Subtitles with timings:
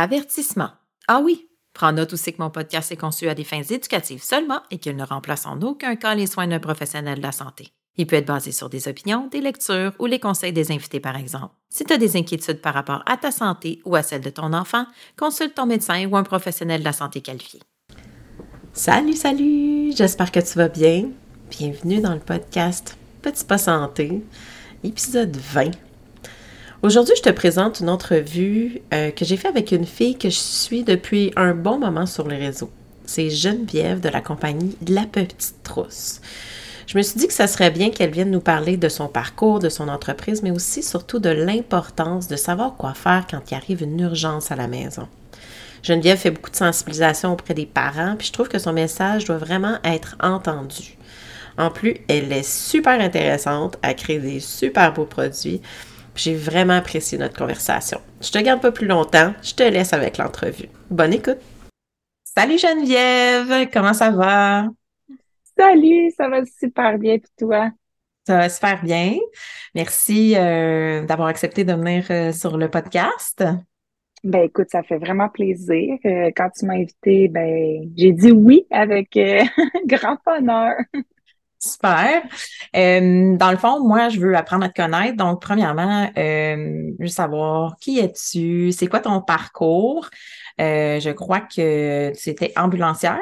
[0.00, 0.70] Avertissement.
[1.08, 4.60] Ah oui, Prends note aussi que mon podcast est conçu à des fins éducatives seulement
[4.70, 7.72] et qu'il ne remplace en aucun cas les soins d'un professionnel de la santé.
[7.96, 11.16] Il peut être basé sur des opinions, des lectures ou les conseils des invités, par
[11.16, 11.52] exemple.
[11.68, 14.52] Si tu as des inquiétudes par rapport à ta santé ou à celle de ton
[14.52, 17.60] enfant, consulte ton médecin ou un professionnel de la santé qualifié.
[18.72, 19.92] Salut, salut!
[19.96, 21.10] J'espère que tu vas bien.
[21.50, 24.22] Bienvenue dans le podcast Petit pas santé,
[24.84, 25.87] épisode 20.
[26.80, 30.36] Aujourd'hui, je te présente une entrevue euh, que j'ai faite avec une fille que je
[30.36, 32.70] suis depuis un bon moment sur les réseaux.
[33.04, 36.20] C'est Geneviève de la compagnie La Petite Trousse.
[36.86, 39.58] Je me suis dit que ça serait bien qu'elle vienne nous parler de son parcours,
[39.58, 43.82] de son entreprise, mais aussi surtout de l'importance de savoir quoi faire quand il arrive
[43.82, 45.08] une urgence à la maison.
[45.82, 49.38] Geneviève fait beaucoup de sensibilisation auprès des parents, puis je trouve que son message doit
[49.38, 50.96] vraiment être entendu.
[51.58, 55.60] En plus, elle est super intéressante, à créer des super beaux produits.
[56.18, 58.00] J'ai vraiment apprécié notre conversation.
[58.20, 60.68] Je te garde pas plus longtemps, je te laisse avec l'entrevue.
[60.90, 61.38] Bonne écoute.
[62.24, 64.66] Salut Geneviève, comment ça va?
[65.56, 67.70] Salut, ça va super bien puis toi?
[68.26, 69.14] Ça va super bien.
[69.76, 73.44] Merci euh, d'avoir accepté de venir euh, sur le podcast.
[74.24, 75.98] Ben écoute, ça fait vraiment plaisir.
[76.04, 79.16] Euh, quand tu m'as invité, ben j'ai dit oui avec
[79.86, 80.74] grand honneur.
[81.58, 82.22] Super.
[82.76, 85.16] Euh, dans le fond, moi, je veux apprendre à te connaître.
[85.16, 90.08] Donc, premièrement, euh, je veux savoir qui es-tu, c'est quoi ton parcours?
[90.60, 93.18] Euh, je crois que c'était ambulancière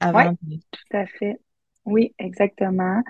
[0.00, 0.34] avant.
[0.46, 1.40] Oui, tout à fait.
[1.86, 3.02] Oui, exactement.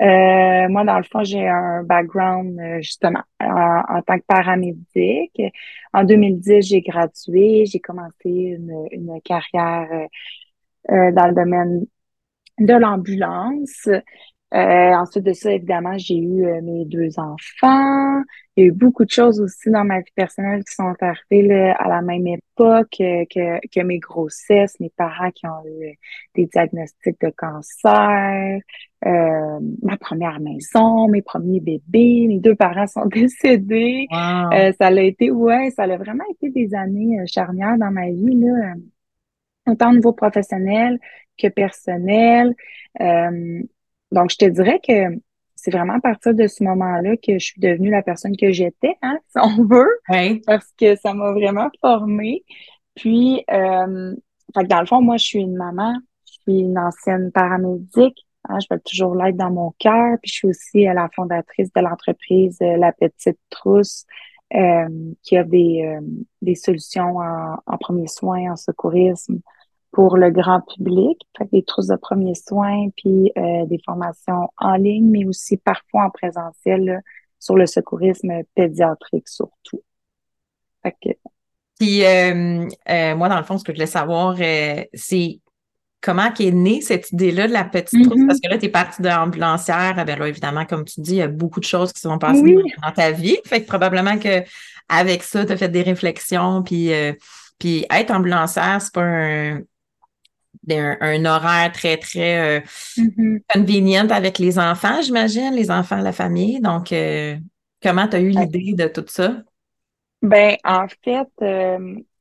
[0.00, 5.42] Euh, moi, dans le fond, j'ai un background justement en, tant que paramédic.
[5.92, 9.88] En 2010, j'ai gradué, j'ai commencé une, une carrière
[10.88, 11.86] dans le domaine
[12.60, 13.88] de l'ambulance.
[14.52, 18.20] Euh, ensuite de ça, évidemment, j'ai eu euh, mes deux enfants.
[18.56, 21.70] Il y a eu beaucoup de choses aussi dans ma vie personnelle qui sont arrivées
[21.78, 25.94] à la même époque que, que mes grossesses, mes parents qui ont eu
[26.34, 28.60] des diagnostics de cancer,
[29.06, 34.08] euh, ma première maison, mes premiers bébés, mes deux parents sont décédés.
[34.10, 38.74] ça a été, ouais, ça a vraiment été des années charnières dans ma vie, là,
[39.66, 40.98] autant au niveau professionnel
[41.38, 42.54] que personnel.
[43.00, 43.62] Euh,
[44.12, 45.18] donc, je te dirais que
[45.54, 48.96] c'est vraiment à partir de ce moment-là que je suis devenue la personne que j'étais,
[49.02, 50.00] hein, si on veut,
[50.46, 52.44] parce que ça m'a vraiment formée.
[52.94, 54.14] Puis, euh,
[54.54, 55.94] dans le fond, moi, je suis une maman,
[56.26, 60.34] je suis une ancienne paramédic, hein, je vais toujours l'être dans mon cœur, puis je
[60.34, 64.06] suis aussi la fondatrice de l'entreprise euh, La Petite Trousse,
[64.54, 66.00] euh, qui a des, euh,
[66.42, 69.40] des solutions en, en premiers soins, en secourisme,
[69.92, 74.74] pour le grand public, fait des trousses de premiers soins, puis euh, des formations en
[74.74, 77.02] ligne, mais aussi parfois en présentiel
[77.38, 79.82] sur le secourisme pédiatrique surtout.
[80.82, 81.10] Fait que...
[81.78, 84.36] Puis euh, euh, moi, dans le fond, ce que je voulais savoir,
[84.94, 85.40] c'est
[86.00, 88.18] comment est née cette idée-là de la petite trousse?
[88.18, 88.26] Mm-hmm.
[88.26, 90.02] Parce que là, tu es partie de l'ambulancière.
[90.06, 92.18] Ben là, évidemment, comme tu dis, il y a beaucoup de choses qui se sont
[92.18, 93.38] passées dans ta vie.
[93.44, 94.42] Fait que probablement que
[94.88, 96.90] avec ça, tu as fait des réflexions, puis,
[97.58, 99.62] puis être ambulancière, c'est pas un,
[100.68, 102.64] un, horaire très, très
[102.96, 103.42] mm-hmm.
[103.54, 106.60] convenient avec les enfants, j'imagine, les enfants, la famille.
[106.60, 106.92] Donc,
[107.82, 109.36] comment tu as eu l'idée de tout ça?
[110.22, 111.28] Ben, en fait,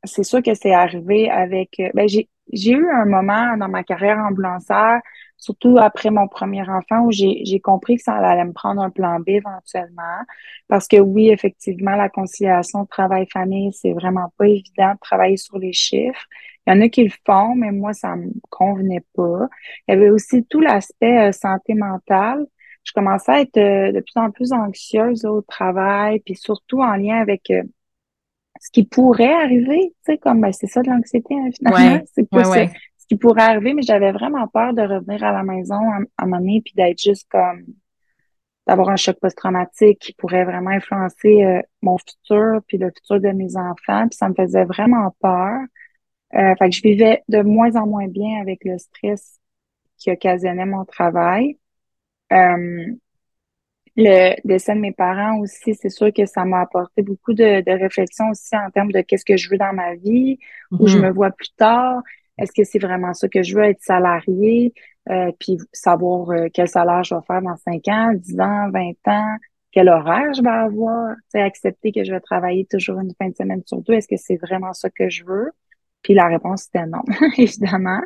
[0.04, 1.82] c'est sûr que c'est arrivé avec.
[1.94, 5.02] Ben, j'ai eu un moment dans ma carrière ambulancière
[5.40, 9.20] surtout après mon premier enfant où j'ai compris que ça allait me prendre un plan
[9.20, 10.04] B éventuellement.
[10.68, 15.74] Parce que oui, effectivement, la conciliation travail-famille, c'est vraiment pas évident de travailler sur les
[15.74, 16.26] chiffres.
[16.68, 19.48] Il y en a qui le font, mais moi, ça me convenait pas.
[19.88, 22.46] Il y avait aussi tout l'aspect euh, santé mentale.
[22.84, 26.96] Je commençais à être euh, de plus en plus anxieuse au travail, puis surtout en
[26.96, 27.64] lien avec euh,
[28.70, 32.04] ce qui pourrait arriver, tu sais, comme ben, c'est ça de l'anxiété, hein, finalement.
[32.14, 32.44] c'est pas
[33.10, 36.38] qui pourrait arriver, mais j'avais vraiment peur de revenir à la maison à, un moment
[36.38, 37.66] donné puis d'être juste comme
[38.68, 43.30] d'avoir un choc post-traumatique qui pourrait vraiment influencer euh, mon futur puis le futur de
[43.30, 44.08] mes enfants.
[44.08, 45.62] Puis ça me faisait vraiment peur.
[46.36, 49.40] Euh, fait que je vivais de moins en moins bien avec le stress
[49.98, 51.58] qui occasionnait mon travail.
[52.32, 52.86] Euh,
[54.00, 57.72] le décès de mes parents aussi, c'est sûr que ça m'a apporté beaucoup de, de
[57.80, 60.40] réflexion aussi en termes de qu'est-ce que je veux dans ma vie,
[60.72, 61.02] où je mm-hmm.
[61.02, 62.02] me vois plus tard.
[62.38, 64.74] Est-ce que c'est vraiment ça que je veux, être salarié,
[65.10, 68.92] euh, puis savoir euh, quel salaire je vais faire dans 5 ans, 10 ans, 20
[69.08, 69.38] ans,
[69.72, 73.36] quel horaire je vais avoir, tu accepter que je vais travailler toujours une fin de
[73.36, 75.52] semaine sur deux, est-ce que c'est vraiment ça que je veux?
[76.02, 77.02] Puis la réponse était non,
[77.38, 78.02] évidemment.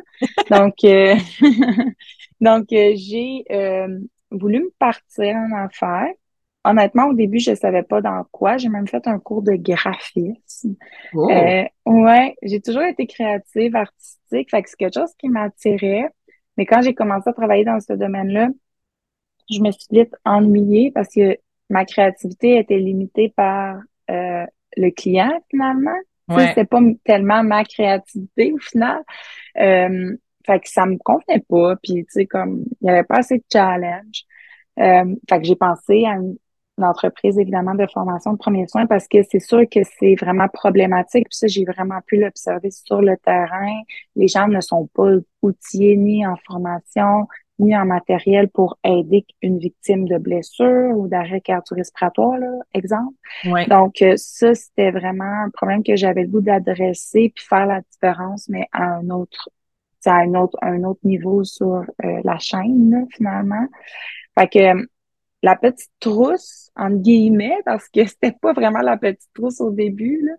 [0.50, 1.14] Donc, euh,
[2.40, 3.44] donc j'ai
[4.34, 6.12] voulu me partir en affaires
[6.64, 8.56] honnêtement, au début, je savais pas dans quoi.
[8.56, 10.74] J'ai même fait un cours de graphisme.
[11.12, 11.30] Oh.
[11.30, 14.50] Euh, ouais, j'ai toujours été créative, artistique.
[14.50, 16.08] Fait que c'est quelque chose qui m'attirait.
[16.56, 18.48] Mais quand j'ai commencé à travailler dans ce domaine-là,
[19.50, 21.36] je me suis vite ennuyée parce que
[21.68, 23.78] ma créativité était limitée par
[24.10, 24.46] euh,
[24.76, 25.96] le client finalement.
[26.28, 26.48] Ouais.
[26.48, 29.02] C'était pas tellement ma créativité au final.
[29.58, 30.16] Euh,
[30.46, 31.76] fait que ça me convenait pas.
[31.82, 34.24] Puis tu sais, comme il y avait pas assez de challenge.
[34.80, 36.36] Euh, fait que j'ai pensé à une,
[36.78, 41.28] l'entreprise, évidemment, de formation de premiers soins parce que c'est sûr que c'est vraiment problématique.
[41.28, 43.80] Puis ça, j'ai vraiment pu l'observer sur le terrain.
[44.16, 45.10] Les gens ne sont pas
[45.42, 51.40] outillés ni en formation, ni en matériel pour aider une victime de blessure ou d'arrêt
[51.40, 53.14] cardio-respiratoire, là, exemple.
[53.68, 57.80] Donc, euh, ça, c'était vraiment un problème que j'avais le goût d'adresser puis faire la
[57.82, 59.48] différence, mais à un autre,
[60.06, 63.66] à un autre, un autre niveau sur euh, la chaîne, finalement.
[64.38, 64.88] Fait que
[65.42, 70.20] la petite trousse, entre guillemets, parce que c'était pas vraiment la petite trousse au début,
[70.24, 70.32] là,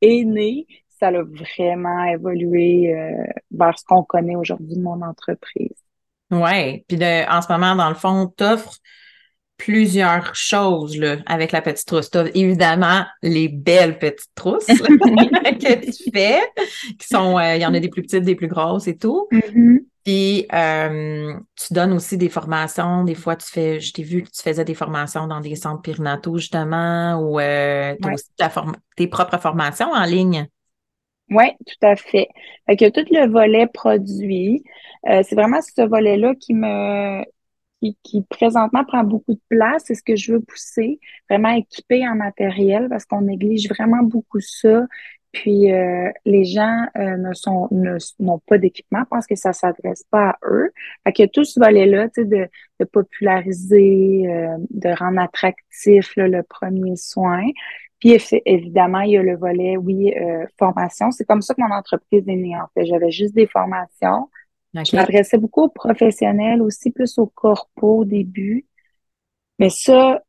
[0.00, 0.66] est née.
[0.88, 5.74] Ça a vraiment évolué euh, vers ce qu'on connaît aujourd'hui de mon entreprise.
[6.30, 6.98] Oui, puis
[7.28, 8.78] en ce moment, dans le fond, t'offres
[9.64, 12.10] plusieurs choses là, avec la petite trousse.
[12.10, 16.40] Tu évidemment les belles petites trousses que tu fais,
[16.98, 19.28] qui sont, euh, il y en a des plus petites, des plus grosses et tout.
[19.30, 19.84] Mm-hmm.
[20.04, 23.04] Puis euh, tu donnes aussi des formations.
[23.04, 25.82] Des fois, tu fais, je t'ai vu que tu faisais des formations dans des centres
[25.82, 28.64] périnataux, justement, ou euh, tu as aussi
[28.96, 30.48] tes propres formations en ligne.
[31.30, 32.28] Oui, tout à fait.
[32.66, 34.64] Fait que tout le volet produit,
[35.08, 37.24] euh, c'est vraiment ce volet-là qui me
[37.82, 39.82] qui, qui, présentement prend beaucoup de place.
[39.86, 44.40] C'est ce que je veux pousser, vraiment équiper en matériel parce qu'on néglige vraiment beaucoup
[44.40, 44.86] ça.
[45.32, 47.68] Puis euh, les gens euh, ne sont
[48.20, 50.70] n'ont pas d'équipement parce que ça s'adresse pas à eux.
[51.04, 52.48] Fait que tout ce volet-là, tu sais, de,
[52.80, 57.42] de populariser, euh, de rendre attractif le premier soin.
[57.98, 60.12] Puis évidemment, il y a le volet, oui,
[60.58, 61.12] formation.
[61.12, 62.84] C'est comme ça que mon entreprise est née, en fait.
[62.84, 64.28] J'avais juste des formations.
[64.74, 68.66] Je m'adressais beaucoup aux professionnels, aussi plus aux corpos au début.
[69.58, 70.22] Mais ça,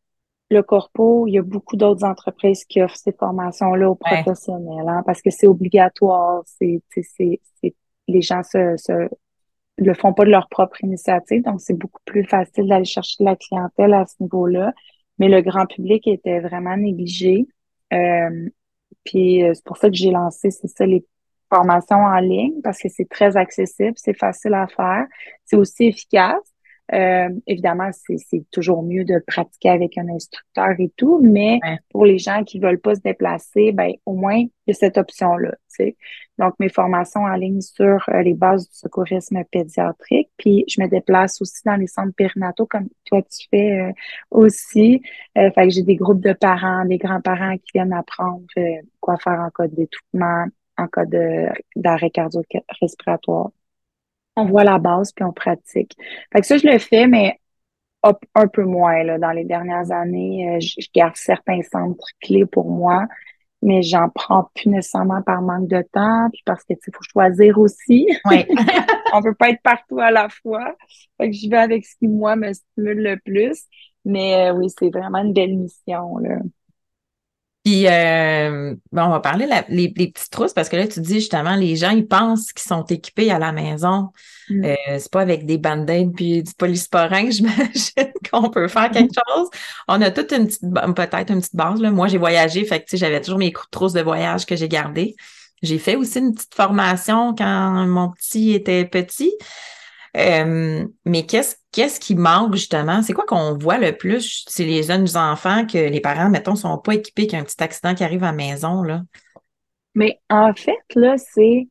[0.50, 5.02] le corpo, il y a beaucoup d'autres entreprises qui offrent ces formations-là aux professionnels, hein,
[5.06, 6.44] parce que c'est obligatoire.
[6.46, 7.40] C'est, c'est,
[8.08, 9.10] les gens se, se
[9.78, 13.26] le font pas de leur propre initiative, donc c'est beaucoup plus facile d'aller chercher de
[13.26, 14.74] la clientèle à ce niveau-là.
[15.20, 17.48] Mais le grand public était vraiment négligé.
[17.94, 18.50] Euh,
[19.04, 21.06] puis euh, c'est pour ça que j'ai lancé, c'est ça, les
[21.53, 25.05] formations en ligne, parce que c'est très accessible, c'est facile à faire,
[25.45, 26.41] c'est aussi efficace.
[26.93, 32.17] Euh, évidemment, c'est toujours mieux de pratiquer avec un instructeur et tout, mais pour les
[32.17, 35.51] gens qui veulent pas se déplacer, ben au moins il y a cette option-là.
[35.51, 35.98] Tu sais.
[36.38, 40.88] Donc mes formations en ligne sur euh, les bases du secourisme pédiatrique, puis je me
[40.88, 43.91] déplace aussi dans les centres périnataux comme toi tu fais euh,
[44.29, 45.01] aussi.
[45.36, 48.43] fait que j'ai des groupes de parents, des grands-parents qui viennent apprendre
[49.00, 51.06] quoi faire en cas d'étouffement, en cas
[51.75, 53.51] d'arrêt cardio-respiratoire
[54.36, 55.96] on voit la base puis on pratique.
[56.32, 57.39] Fait que ça, je le fais, mais
[58.36, 60.56] un peu moins là, dans les dernières années.
[60.56, 63.06] Euh, je, garde certains centres clés pour moi,
[63.62, 67.58] mais j'en prends plus nécessairement par manque de temps, puis parce que, il faut choisir
[67.60, 68.08] aussi.
[68.25, 68.46] Oui.
[69.13, 70.75] On peut pas être partout à la fois.
[71.18, 73.63] Fait que je vais avec ce qui, moi, me stimule le plus.
[74.06, 76.39] Mais euh, oui, c'est vraiment une belle mission, là.
[77.63, 81.55] Puis, euh, bon, on va parler les, petites trousses parce que là, tu dis justement,
[81.55, 84.10] les gens, ils pensent qu'ils sont équipés à la maison.
[84.50, 84.65] Mm.
[84.65, 89.36] Euh, c'est pas avec des band-aids puis du polysporin, j'imagine qu'on peut faire quelque mm.
[89.36, 89.50] chose.
[89.88, 91.82] On a toute une petite, peut-être une petite base.
[91.82, 91.89] Là.
[91.89, 95.15] Moi, j'ai voyagé, fait que j'avais toujours mes trousses de voyage que j'ai gardées.
[95.62, 99.34] J'ai fait aussi une petite formation quand mon petit était petit.
[100.15, 103.01] Euh, mais qu'est-ce qu'est-ce qui manque justement?
[103.01, 106.77] C'est quoi qu'on voit le plus chez les jeunes enfants que les parents, mettons, sont
[106.77, 109.01] pas équipés qu'un petit accident qui arrive à la maison, là?
[109.96, 111.67] Mais en fait, là, c'est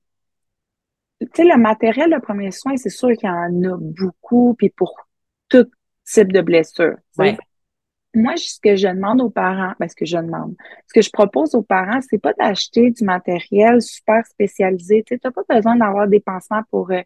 [1.21, 4.71] tu sais, le matériel de premier soin, c'est sûr qu'il y en a beaucoup, puis
[4.71, 4.93] pour
[5.49, 5.67] tout
[6.05, 6.97] type de blessure.
[8.15, 10.55] Moi, ce que je demande aux parents, ben, ce que je demande,
[10.87, 15.03] ce que je propose aux parents, c'est pas d'acheter du matériel super spécialisé.
[15.07, 17.01] Tu n'as pas besoin d'avoir des pansements pour euh,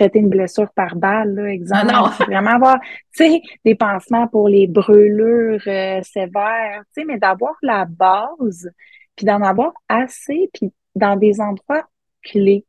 [0.00, 1.88] traiter une blessure par balle, là, exemple.
[1.90, 2.24] Ah non.
[2.26, 2.80] vraiment avoir,
[3.14, 8.70] tu sais, des pansements pour les brûlures euh, sévères, tu sais, mais d'avoir la base,
[9.14, 11.84] puis d'en avoir assez, puis dans des endroits
[12.22, 12.64] clés.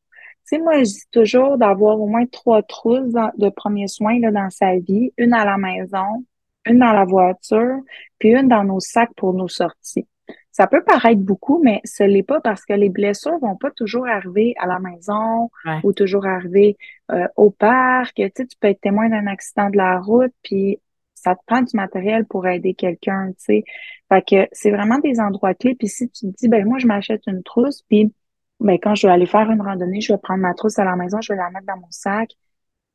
[0.46, 4.32] Tu sais, moi, je dis toujours d'avoir au moins trois trousses de premiers soins là,
[4.32, 6.26] dans sa vie, une à la maison,
[6.66, 7.80] une dans la voiture,
[8.20, 10.08] puis une dans nos sacs pour nos sorties.
[10.52, 14.08] Ça peut paraître beaucoup, mais ce n'est pas parce que les blessures vont pas toujours
[14.08, 15.50] arriver à la maison
[15.84, 16.78] ou toujours arriver
[17.12, 18.16] euh, au parc.
[18.16, 20.80] Tu, sais, tu peux être témoin d'un accident de la route, puis
[21.16, 23.64] ça te prend du matériel pour aider quelqu'un, tu sais.
[24.10, 25.76] Fait que c'est vraiment des endroits clés.
[25.76, 28.14] Puis si tu te dis, ben moi, je m'achète une trousse, puis
[28.60, 30.96] ben quand je vais aller faire une randonnée, je vais prendre ma trousse à la
[30.96, 32.32] maison, je vais la mettre dans mon sac.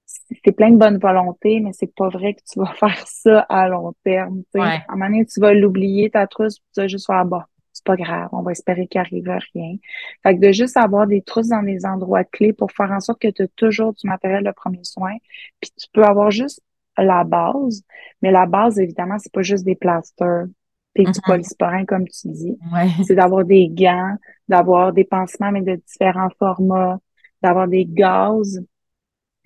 [0.07, 3.69] C'est plein de bonne volonté, mais c'est pas vrai que tu vas faire ça à
[3.69, 4.43] long terme.
[4.55, 4.61] tu sais.
[4.61, 7.43] À un moment donné, tu vas l'oublier, ta trousse, tu vas juste faire bon
[7.77, 9.77] c'est pas grave, on va espérer qu'il arrive rien.
[10.23, 13.21] Fait que de juste avoir des trousses dans des endroits clés pour faire en sorte
[13.21, 15.13] que tu as toujours du matériel de premier soin,
[15.61, 16.63] puis tu peux avoir juste
[16.97, 17.83] la base,
[18.23, 20.47] mais la base, évidemment, c'est pas juste des plasters
[20.95, 21.27] puis du mm-hmm.
[21.27, 22.59] polysporin, comme tu dis.
[23.07, 24.17] C'est d'avoir des gants,
[24.49, 26.99] d'avoir des pansements, mais de différents formats,
[27.43, 28.65] d'avoir des gaz,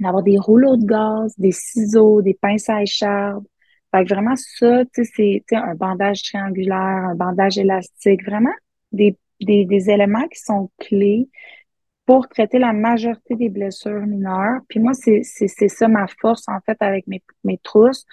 [0.01, 3.45] d'avoir des rouleaux de gaz, des ciseaux, des pinces à écharpe,
[3.93, 8.55] fait que vraiment, ça, c'est un bandage triangulaire, un bandage élastique, vraiment
[8.93, 11.29] des, des, des éléments qui sont clés
[12.07, 14.61] pour traiter la majorité des blessures mineures.
[14.69, 15.23] Puis moi, c'est
[15.69, 18.05] ça ma force, en fait, avec mes, mes trousses.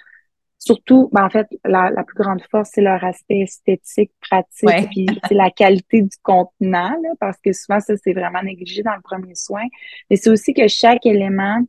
[0.60, 5.06] Surtout, ben, en fait, la, la plus grande force, c'est leur aspect esthétique, pratique, puis
[5.28, 9.00] c'est la qualité du contenant, là, parce que souvent, ça, c'est vraiment négligé dans le
[9.00, 9.62] premier soin.
[10.10, 11.60] Mais c'est aussi que chaque élément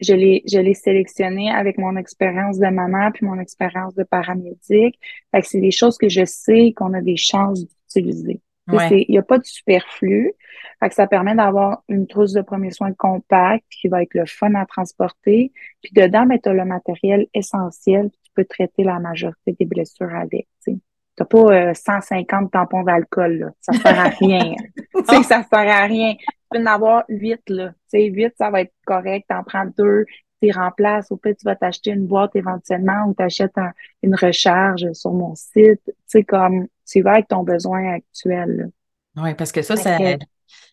[0.00, 4.98] je l'ai, je l'ai sélectionné avec mon expérience de maman puis mon expérience de paramédic.
[5.30, 8.40] Fait que c'est des choses que je sais qu'on a des chances d'utiliser.
[8.68, 10.32] Il n'y a pas de superflu.
[10.80, 14.26] Fait que ça permet d'avoir une trousse de premiers soins compact qui va être le
[14.26, 15.52] fun à transporter.
[15.82, 18.10] Puis dedans, ben, tu as le matériel essentiel.
[18.10, 20.48] Tu peux traiter la majorité des blessures avec.
[20.64, 20.80] Tu
[21.20, 23.38] n'as pas 150 euh, tampons d'alcool.
[23.38, 23.50] Là.
[23.60, 24.54] Ça sert à rien.
[24.76, 26.14] tu sais, ça sert à rien
[26.54, 27.70] peux en avoir huit, là.
[27.90, 29.26] Tu sais, huit, ça va être correct.
[29.28, 30.04] T'en prends deux,
[30.42, 31.10] tu remplaces.
[31.10, 35.34] Au pire, tu vas t'acheter une boîte éventuellement ou t'achètes un, une recharge sur mon
[35.34, 35.80] site.
[35.84, 38.70] Tu sais, comme, tu vas avec ton besoin actuel,
[39.16, 39.98] Oui, parce que ça, ça,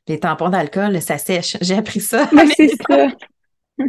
[0.08, 1.58] les tampons d'alcool, ça sèche.
[1.62, 2.30] J'ai appris ça.
[2.34, 3.08] Mais c'est ça.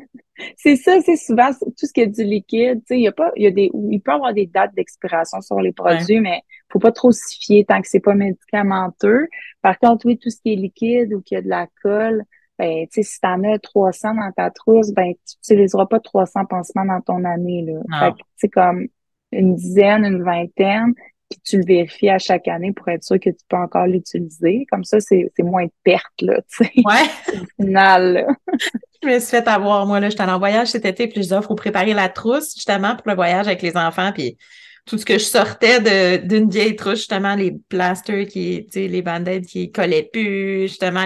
[0.56, 2.80] C'est ça, c'est souvent tout ce qui est du liquide.
[2.80, 4.46] Tu sais, il y a pas, il y a des, il peut y avoir des
[4.46, 6.40] dates d'expiration sur les produits, mais
[6.72, 9.28] faut pas trop s'y fier tant que c'est pas médicamenteux.
[9.60, 12.24] Par contre, oui, tout ce qui est liquide ou qui a de la colle,
[12.58, 16.46] ben, tu sais, si t'en as 300 dans ta trousse, ben, tu n'utiliseras pas 300
[16.46, 17.80] pansements dans ton année, là.
[18.00, 18.88] Fait c'est comme
[19.32, 20.94] une dizaine, une vingtaine,
[21.28, 24.66] puis tu le vérifies à chaque année pour être sûr que tu peux encore l'utiliser.
[24.70, 26.72] Comme ça, c'est moins de pertes, là, tu sais.
[26.84, 27.40] Ouais.
[27.40, 28.26] Au final,
[29.02, 31.36] Je me suis fait avoir, moi, là, j'étais en voyage cet été, puis je disais,
[31.36, 34.38] il faut préparer la trousse, justement, pour le voyage avec les enfants, puis
[34.84, 39.02] tout ce que je sortais d'une vieille trousse, justement, les plasters qui, tu sais, les
[39.02, 41.04] bandages qui collaient plus, justement,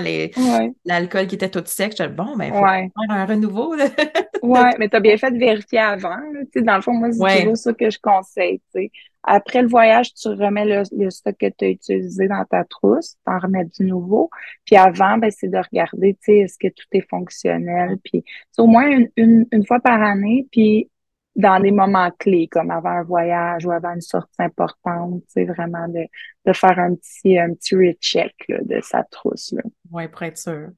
[0.85, 1.95] l'alcool qui était tout sec.
[1.99, 3.75] Je bon, ben, faut faire un renouveau.
[4.43, 6.17] oui, mais tu as bien fait de vérifier avant.
[6.53, 8.61] Tu sais, dans le fond, moi, c'est toujours ça que je conseille.
[8.75, 8.91] Tu sais.
[9.29, 13.33] Après le voyage, tu remets le, stock que tu as utilisé dans ta trousse, tu
[13.33, 14.31] en remets du nouveau.
[14.65, 17.99] Puis avant, ben, c'est de regarder, tu sais, est-ce que tout est fonctionnel.
[18.05, 20.47] Puis c'est au moins une, une, une fois par année.
[20.51, 20.89] Puis
[21.37, 25.87] dans des moments clés, comme avant un voyage ou avant une sortie importante, c'est vraiment
[25.87, 26.07] de,
[26.47, 29.55] de faire un petit, un petit recheck là, de sa trousse.
[29.93, 30.69] Oui, pour être sûr.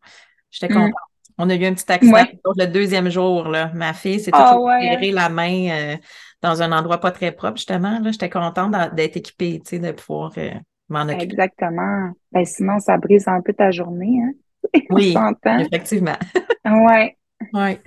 [0.50, 0.76] J'étais mm.
[0.76, 0.94] contente.
[1.40, 2.24] On a eu un petit accident
[2.56, 3.44] le deuxième jour.
[3.44, 3.70] Là.
[3.72, 5.12] Ma fille s'est ah, ouais.
[5.12, 5.96] la main euh,
[6.42, 8.00] dans un endroit pas très propre, justement.
[8.10, 10.50] J'étais contente d'être équipée, de pouvoir euh,
[10.88, 11.22] m'en occuper.
[11.22, 12.10] Exactement.
[12.32, 14.32] Ben, sinon, ça brise un peu ta journée, hein?
[14.90, 15.16] Oui,
[15.60, 16.16] effectivement.
[16.64, 17.16] ouais.
[17.52, 17.78] Oui.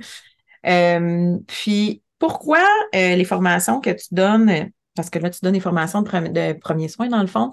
[0.65, 2.63] Euh, puis, pourquoi
[2.93, 6.53] euh, les formations que tu donnes, parce que là, tu donnes des formations de, de
[6.53, 7.51] premiers soins, dans le fond,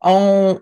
[0.00, 0.58] on,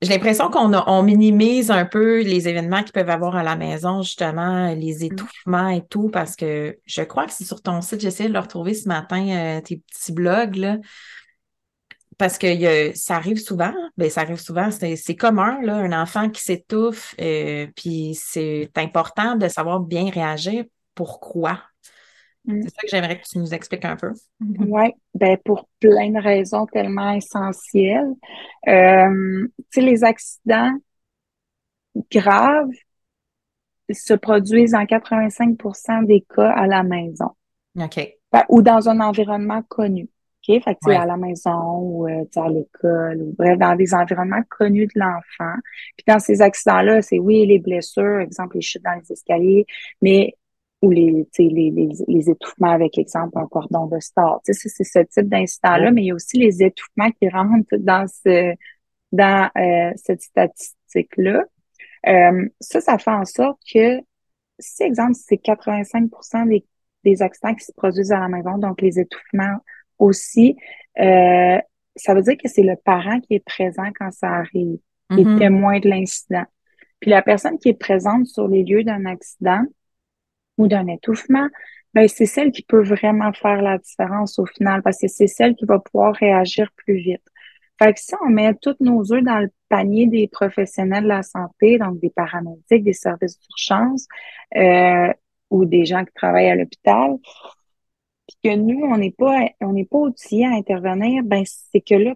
[0.00, 4.00] j'ai l'impression qu'on on minimise un peu les événements qu'ils peuvent avoir à la maison,
[4.00, 5.12] justement, les mmh.
[5.12, 8.38] étouffements et tout, parce que je crois que c'est sur ton site, j'essaie de le
[8.38, 10.78] retrouver ce matin, euh, tes petits blogs, là,
[12.16, 16.42] parce que ça arrive souvent, ben, ça arrive souvent, c'est commun, là, un enfant qui
[16.42, 20.64] s'étouffe, euh, puis c'est important de savoir bien réagir.
[20.94, 21.60] Pourquoi?
[22.44, 22.62] Mm.
[22.62, 24.12] C'est ça que j'aimerais que tu nous expliques un peu.
[24.40, 28.12] Oui, ben pour plein de raisons tellement essentielles.
[28.68, 30.76] Euh, tu sais, les accidents
[32.10, 32.70] graves
[33.90, 37.30] se produisent en 85% des cas à la maison.
[37.78, 38.16] OK.
[38.32, 40.08] Ben, ou dans un environnement connu.
[40.48, 40.62] OK?
[40.62, 44.86] Fait que, à la maison ou euh, à l'école ou bref, dans des environnements connus
[44.86, 45.54] de l'enfant.
[45.96, 49.66] Puis dans ces accidents-là, c'est oui, les blessures, exemple, les chutes dans les escaliers,
[50.00, 50.34] mais
[50.82, 54.40] ou les, les, les, les, étouffements avec, exemple, un cordon de star.
[54.42, 58.54] C'est ce type d'incident-là, mais il y a aussi les étouffements qui rentrent dans ce
[59.12, 61.44] dans euh, cette statistique-là.
[62.08, 64.00] Euh, ça, ça fait en sorte que
[64.58, 66.10] si, exemple, c'est 85
[66.48, 66.64] des,
[67.04, 69.58] des accidents qui se produisent à la maison, donc les étouffements
[69.98, 70.56] aussi,
[70.98, 71.58] euh,
[71.94, 74.78] ça veut dire que c'est le parent qui est présent quand ça arrive,
[75.10, 76.44] qui est témoin de l'incident.
[77.00, 79.62] Puis la personne qui est présente sur les lieux d'un accident,
[80.58, 81.48] ou d'un étouffement,
[81.94, 85.54] ben c'est celle qui peut vraiment faire la différence au final parce que c'est celle
[85.54, 87.22] qui va pouvoir réagir plus vite.
[87.82, 91.22] Fait que si on met tous nos œufs dans le panier des professionnels de la
[91.22, 94.06] santé, donc des paramédics, des services d'urgence
[94.56, 95.12] euh,
[95.50, 97.16] ou des gens qui travaillent à l'hôpital,
[98.28, 101.94] puis que nous, on n'est pas on n'est pas outillés à intervenir, ben c'est que
[101.94, 102.14] là,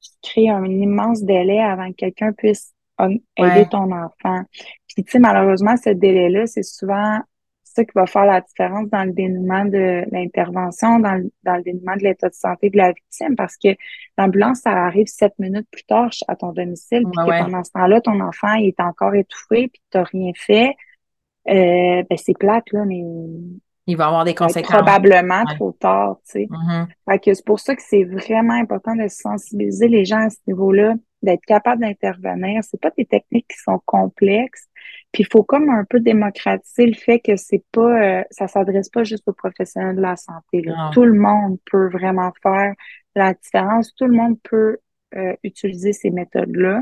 [0.00, 2.74] tu crées un immense délai avant que quelqu'un puisse
[3.36, 4.42] aider ton enfant.
[4.88, 7.20] Puis tu sais, malheureusement, ce délai-là, c'est souvent
[7.74, 11.62] ça qui va faire la différence dans le dénouement de l'intervention, dans le, dans le
[11.62, 13.68] dénouement de l'état de santé de la victime, parce que
[14.18, 18.00] l'ambulance, ça arrive sept minutes plus tard à ton domicile, puis que pendant ce temps-là,
[18.00, 20.74] ton enfant il est encore étouffé, puis tu n'as rien fait.
[21.48, 23.02] Euh, ben c'est plate, là, mais
[23.86, 24.70] il va avoir des conséquences.
[24.70, 27.18] Probablement trop tard, tu sais.
[27.18, 30.94] Que c'est pour ça que c'est vraiment important de sensibiliser les gens à ce niveau-là,
[31.22, 32.62] d'être capable d'intervenir.
[32.62, 34.68] C'est pas des techniques qui sont complexes.
[35.12, 38.88] Puis il faut comme un peu démocratiser le fait que c'est pas, euh, ça s'adresse
[38.88, 40.64] pas juste aux professionnels de la santé.
[40.92, 42.72] Tout le monde peut vraiment faire
[43.14, 43.94] la différence.
[43.94, 44.78] Tout le monde peut
[45.14, 46.80] euh, utiliser ces méthodes-là,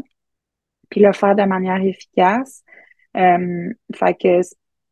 [0.89, 2.63] puis le faire de manière efficace.
[3.17, 4.41] Euh, fait que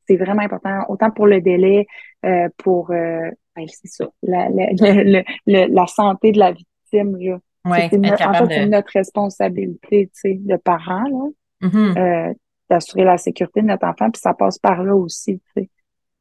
[0.09, 1.87] c'est vraiment important, autant pour le délai,
[2.27, 3.33] euh, pour ben,
[3.68, 5.23] c'est ça, la, la,
[5.68, 7.16] la, santé de la victime.
[7.16, 7.38] Là.
[7.64, 12.35] Ouais, c'est en fait, c'est notre responsabilité tu sais, de parents là, mm-hmm.
[12.68, 15.70] D'assurer la sécurité de notre enfant, puis ça passe par là aussi, tu sais,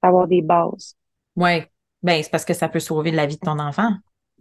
[0.01, 0.95] d'avoir des bases.
[1.35, 1.63] Oui,
[2.01, 3.91] ben c'est parce que ça peut sauver la vie de ton enfant.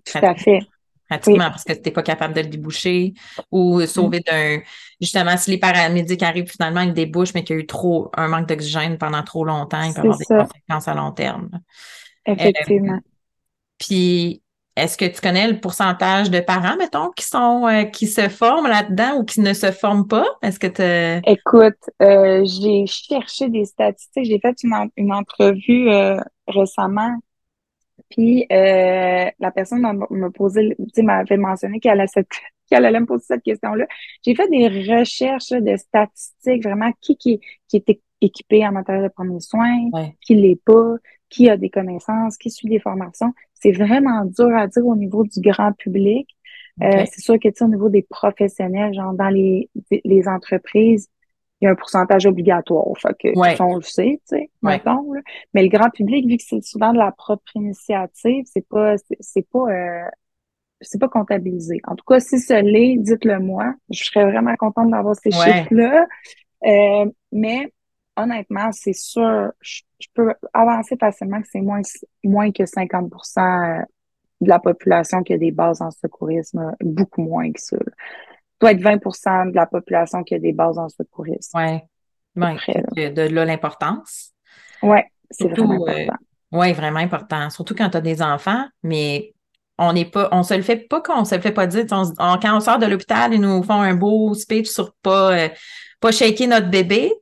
[0.05, 0.61] Tout à fait
[1.09, 3.15] pratiquement parce que tu n'es pas capable de le déboucher
[3.51, 4.61] ou sauver d'un.
[5.01, 8.29] Justement, si les paramédics arrivent finalement, ils débouchent, mais qu'il y a eu trop un
[8.29, 11.51] manque d'oxygène pendant trop longtemps, il peut avoir des conséquences à long terme.
[12.25, 12.95] Effectivement.
[12.95, 13.11] Euh,
[13.79, 14.43] puis,
[14.77, 18.69] est-ce que tu connais le pourcentage de parents, mettons, qui sont euh, qui se forment
[18.69, 20.27] là-dedans ou qui ne se forment pas?
[20.43, 24.27] Est-ce que tu Écoute, euh, j'ai cherché des statistiques.
[24.27, 25.89] J'ai fait une, une entrevue
[26.47, 27.17] récemment
[28.11, 32.01] puis euh, la personne m'a posé, tu sais, m'avait mentionné qu'elle
[32.85, 33.87] allait me poser cette question-là.
[34.25, 39.09] J'ai fait des recherches de statistiques, vraiment qui qui, qui était équipé en matériel de
[39.09, 40.95] premiers soins, qui l'est pas,
[41.29, 43.33] qui a des connaissances, qui suit des formations.
[43.61, 46.29] C'est vraiment dur à dire au niveau du grand public.
[46.83, 49.71] Euh, c'est sûr que tu sais, au niveau des professionnels, genre dans les,
[50.05, 51.09] les entreprises,
[51.61, 52.87] il y a un pourcentage obligatoire.
[52.99, 53.57] Fait que ouais.
[53.61, 55.13] on le sait, tu sais, mettons.
[55.13, 55.21] Là.
[55.55, 59.49] Mais le grand public, vu que c'est souvent de la propre initiative, c'est pas c'est
[59.49, 60.09] pas euh,
[60.83, 61.81] c'est pas comptabilisé.
[61.87, 63.75] En tout cas, si ce l'est, dites-le moi.
[63.91, 66.07] Je serais vraiment contente d'avoir ces chiffres-là.
[66.67, 67.73] Euh, mais
[68.17, 69.83] honnêtement, c'est sûr, je,
[70.15, 71.83] peux avancer facilement que c'est moins,
[72.25, 73.85] moins que 50% euh,
[74.41, 77.77] de la population qui a des bases en secourisme, beaucoup moins que ça
[78.61, 81.59] doit être 20% de la population qui a des bases en secourisme.
[81.59, 81.81] Oui.
[82.37, 83.11] Ouais.
[83.11, 84.33] De là l'importance.
[84.83, 84.99] Oui,
[85.31, 86.17] c'est vraiment euh, important.
[86.53, 87.51] oui, vraiment important.
[87.51, 89.33] Surtout quand tu as des enfants, mais
[89.79, 91.87] on n'est pas, on se le fait pas qu'on se le fait pas dire.
[91.89, 95.49] quand on sort de l'hôpital, ils nous font un beau speech sur pas, euh,
[96.01, 97.13] pas shaker notre bébé.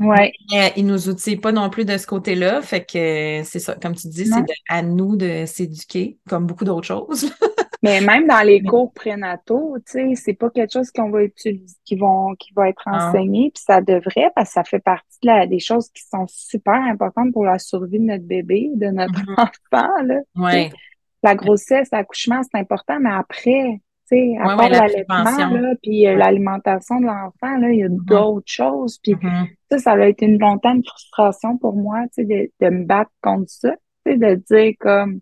[0.00, 0.32] Ouais.
[0.50, 2.62] Mais, euh, ils nous outillent pas non plus de ce côté-là.
[2.62, 6.86] Fait que c'est ça, comme tu dis, c'est à nous de s'éduquer, comme beaucoup d'autres
[6.86, 7.30] choses.
[7.82, 11.76] Mais même dans les cours prénataux, tu sais, c'est pas quelque chose qu'on va utiliser,
[11.84, 15.58] qui vont, qui va être enseigné, puis ça devrait, parce que ça fait partie des
[15.58, 19.34] choses qui sont super importantes pour la survie de notre bébé, de notre mm-hmm.
[19.72, 20.20] enfant, là.
[20.36, 20.70] Ouais.
[21.24, 23.80] La grossesse, l'accouchement, c'est important, mais après,
[24.16, 28.04] sais, à part l'allaitement, là, puis euh, l'alimentation de l'enfant, là, il y a mm-hmm.
[28.04, 29.46] d'autres choses, puis mm-hmm.
[29.70, 32.84] ça, ça a été une longtemps une frustration pour moi, tu sais, de, de me
[32.84, 33.72] battre contre ça,
[34.04, 35.20] tu sais, de dire comme,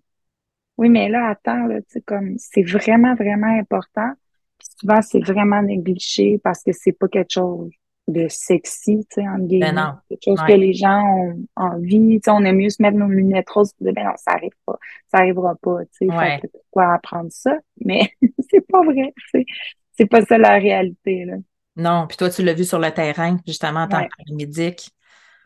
[0.77, 4.11] oui, mais là, attends, là, tu sais, comme, c'est vraiment, vraiment important.
[4.59, 7.71] Puis souvent, c'est vraiment négligé parce que c'est pas quelque chose
[8.13, 9.73] de sexy, tu sais, en guillemets.
[9.73, 12.97] Ben quelque chose que les gens ont envie, tu sais, on aime mieux se mettre
[12.97, 14.79] nos lunettes roses et dire, ben non, ça arrive pas,
[15.11, 16.41] ça arrivera pas, tu sais, ouais.
[16.53, 17.57] pourquoi apprendre ça?
[17.85, 18.13] Mais
[18.51, 19.45] c'est pas vrai, c'est,
[19.93, 21.37] c'est pas ça la réalité, là.
[21.77, 24.91] Non, puis toi, tu l'as vu sur le terrain, justement, en tant que médic.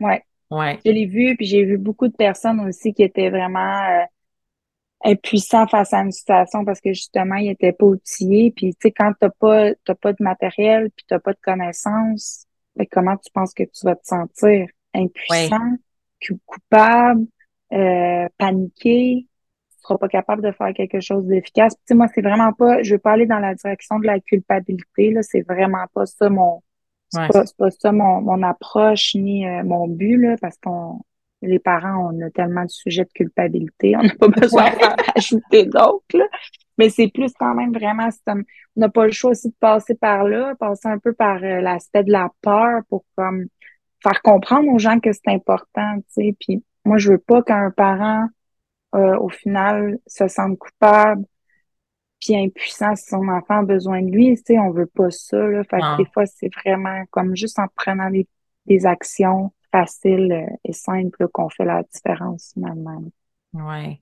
[0.00, 0.22] Ouais.
[0.50, 0.78] Ouais.
[0.84, 4.04] Je l'ai vu, puis j'ai vu beaucoup de personnes aussi qui étaient vraiment euh,
[5.04, 8.52] impuissant face à une situation parce que justement, il était pas outillé.
[8.52, 12.46] Puis, tu sais, quand t'as pas, t'as pas de matériel, puis t'as pas de connaissances,
[12.90, 14.66] comment tu penses que tu vas te sentir?
[14.94, 15.76] Impuissant,
[16.46, 17.26] coupable,
[17.72, 19.26] euh, paniqué,
[19.70, 21.74] tu seras pas capable de faire quelque chose d'efficace.
[21.74, 24.20] Tu sais, moi, c'est vraiment pas, je veux pas aller dans la direction de la
[24.20, 26.62] culpabilité, là, c'est vraiment pas ça mon,
[27.10, 31.00] c'est pas, pas, ça mon, mon approche ni euh, mon but, là, parce qu'on,
[31.42, 36.28] les parents, on a tellement de sujets de culpabilité, on n'a pas besoin d'ajouter d'autres.
[36.78, 38.42] Mais c'est plus quand même vraiment, on
[38.76, 42.04] n'a pas le choix aussi de passer par là, passer un peu par euh, l'aspect
[42.04, 43.46] de la peur pour comme
[44.02, 46.36] faire comprendre aux gens que c'est important, tu sais.
[46.40, 48.26] Puis moi, je veux pas qu'un parent,
[48.94, 51.24] euh, au final, se sente coupable
[52.20, 55.36] puis impuissant si son enfant a besoin de lui, tu sais, on veut pas ça,
[55.36, 55.62] là.
[55.64, 58.26] Fait que des fois, c'est vraiment comme juste en prenant des,
[58.66, 63.02] des actions facile euh, et simple qu'on fait la différence finalement.
[63.52, 64.00] Oui.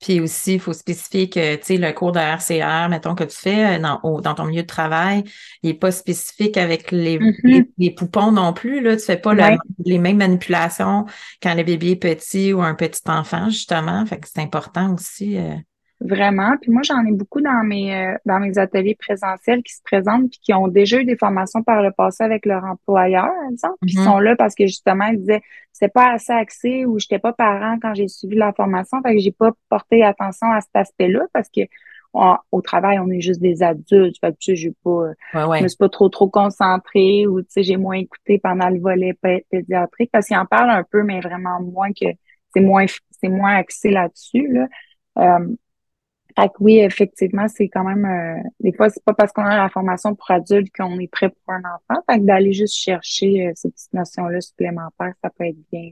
[0.00, 3.36] Puis aussi, il faut spécifier que, tu sais, le cours de RCR, mettons, que tu
[3.36, 5.24] fais euh, dans, dans ton milieu de travail,
[5.62, 7.66] il n'est pas spécifique avec mm-hmm.
[7.76, 8.96] les, poupons non plus, là.
[8.96, 9.34] Tu fais pas
[9.84, 11.04] les mêmes manipulations
[11.42, 14.06] quand le bébé est petit ou un petit enfant, justement.
[14.06, 15.36] Fait que c'est important aussi.
[15.36, 15.54] Euh,
[16.00, 16.56] Vraiment.
[16.60, 20.30] Puis moi, j'en ai beaucoup dans mes euh, dans mes ateliers présentiels qui se présentent
[20.30, 23.96] puis qui ont déjà eu des formations par le passé avec leur employeur, exemple, puis
[23.96, 24.04] mm-hmm.
[24.04, 27.76] sont là parce que justement, ils disaient c'est pas assez axé ou j'étais pas parent
[27.82, 31.50] quand j'ai suivi la formation, fait que j'ai pas porté attention à cet aspect-là parce
[31.54, 31.62] que
[32.12, 34.16] au travail, on est juste des adultes.
[34.20, 37.48] Fait que tu sais, j'ai pas, je me suis pas trop trop concentrée ou tu
[37.50, 39.16] sais, j'ai moins écouté pendant le volet
[39.50, 42.06] pédiatrique parce qu'ils en parlent un peu, mais vraiment moins que
[42.54, 44.66] c'est moins c'est moins axé là-dessus là.
[45.18, 45.54] Euh,
[46.42, 49.68] fait oui, effectivement, c'est quand même euh, des fois, c'est pas parce qu'on a la
[49.68, 52.00] formation pour adultes qu'on est prêt pour un enfant.
[52.08, 55.90] Fait que d'aller juste chercher euh, ces petites notions-là supplémentaires, ça peut être bien.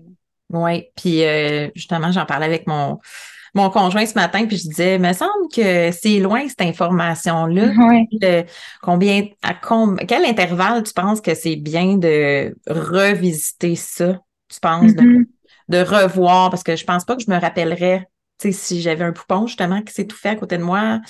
[0.51, 2.99] Oui, puis euh, justement, j'en parlais avec mon
[3.55, 7.73] mon conjoint ce matin, puis je disais, il me semble que c'est loin cette information-là.
[7.79, 8.07] Oui.
[8.83, 9.55] combien, à
[10.07, 14.21] quel intervalle tu penses que c'est bien de revisiter ça?
[14.49, 15.27] Tu penses de, mm-hmm.
[15.71, 16.51] de, revoir?
[16.51, 18.07] Parce que je pense pas que je me rappellerais
[18.39, 21.01] sais, si j'avais un poupon, justement, qui s'est tout fait à côté de moi,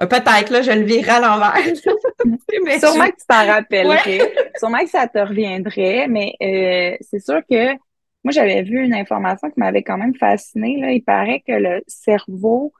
[0.00, 1.54] euh, peut-être, là, je le virerais à l'envers.
[2.80, 4.32] Sûrement que tu t'en rappellerais.
[4.56, 7.72] Sûrement que ça te reviendrait, mais euh, c'est sûr que
[8.24, 10.78] moi, j'avais vu une information qui m'avait quand même fascinée.
[10.80, 10.92] Là.
[10.92, 12.72] Il paraît que le cerveau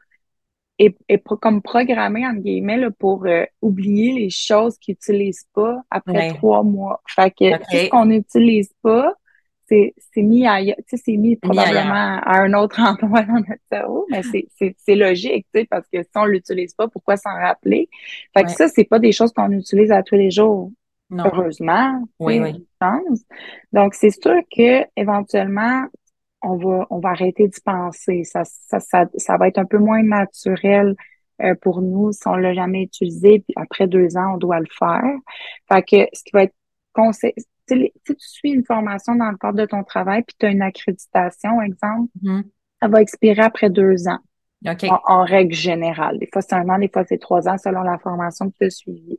[0.79, 5.83] est, est comme programmé, entre guillemets, là, pour euh, oublier les choses qu'il n'utilise pas
[5.90, 7.03] après trois mois.
[7.07, 9.12] Fait que ce qu'on n'utilise pas,
[10.14, 14.94] c'est mis à, c'est mis probablement à un autre endroit dans notre cerveau, mais c'est
[14.94, 17.88] logique, tu sais, parce que si on l'utilise pas, pourquoi s'en rappeler?
[18.37, 20.70] Fait que ça, c'est pas des choses qu'on utilise à tous les jours.
[21.11, 22.04] Heureusement.
[22.18, 22.66] Oui, oui.
[23.72, 25.85] Donc, c'est sûr que éventuellement,
[26.42, 28.24] on va, on va arrêter d'y penser.
[28.24, 30.96] Ça, ça, ça, ça, va être un peu moins naturel
[31.42, 33.40] euh, pour nous si on l'a jamais utilisé.
[33.40, 35.04] Puis après deux ans, on doit le faire.
[35.70, 36.54] Fait que ce qui va être
[37.76, 40.62] si tu suis une formation dans le cadre de ton travail, puis tu as une
[40.62, 42.42] accréditation, exemple, mm-hmm.
[42.80, 44.18] ça va expirer après deux ans.
[45.06, 46.18] En, règle générale.
[46.18, 48.64] Des fois, c'est un an, des fois, c'est trois ans selon la formation que tu
[48.66, 49.18] as suivie.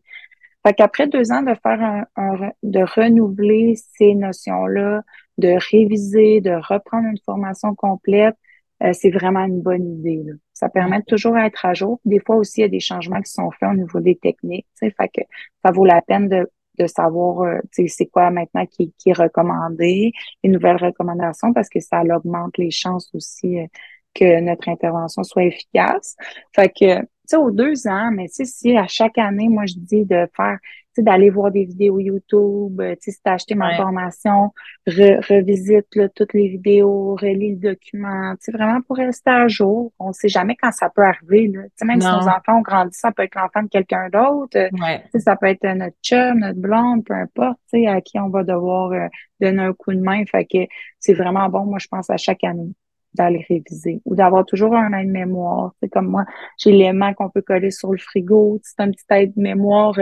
[0.65, 5.01] Fait qu'après deux ans, de faire un, de renouveler ces notions-là,
[5.37, 8.35] de réviser, de reprendre une formation complète,
[8.83, 10.23] euh, c'est vraiment une bonne idée.
[10.53, 11.99] Ça permet de toujours être à jour.
[12.05, 14.67] Des fois aussi, il y a des changements qui sont faits au niveau des techniques.
[14.79, 15.21] Fait que
[15.63, 20.11] ça vaut la peine de de savoir euh, c'est quoi maintenant qui, qui est recommandé,
[20.43, 23.67] les nouvelles recommandations, parce que ça augmente les chances aussi euh,
[24.13, 26.15] que notre intervention soit efficace.
[26.55, 29.75] Fait que, tu sais, aux deux ans, mais tu si à chaque année, moi, je
[29.77, 30.59] dis de faire
[31.01, 34.51] d'aller voir des vidéos YouTube, euh, tu sais, si t'as acheté ma formation,
[34.85, 39.91] revisite toutes les vidéos, relis le document, tu vraiment pour rester à jour.
[39.99, 41.61] On sait jamais quand ça peut arriver, là.
[41.77, 44.69] Tu même si nos enfants ont grandi, ça peut être l'enfant de quelqu'un d'autre, euh,
[44.69, 48.29] tu sais, ça peut être notre chum, notre blonde, peu importe, tu à qui on
[48.29, 49.07] va devoir euh,
[49.39, 50.23] donner un coup de main.
[50.25, 50.59] Fait que
[50.99, 52.73] c'est vraiment bon, moi, je pense, à chaque année
[53.13, 55.73] d'aller réviser ou d'avoir toujours un aide-mémoire.
[55.81, 56.25] C'est comme moi,
[56.57, 58.59] j'ai l'aimant qu'on peut coller sur le frigo.
[58.63, 59.95] C'est un petit aide-mémoire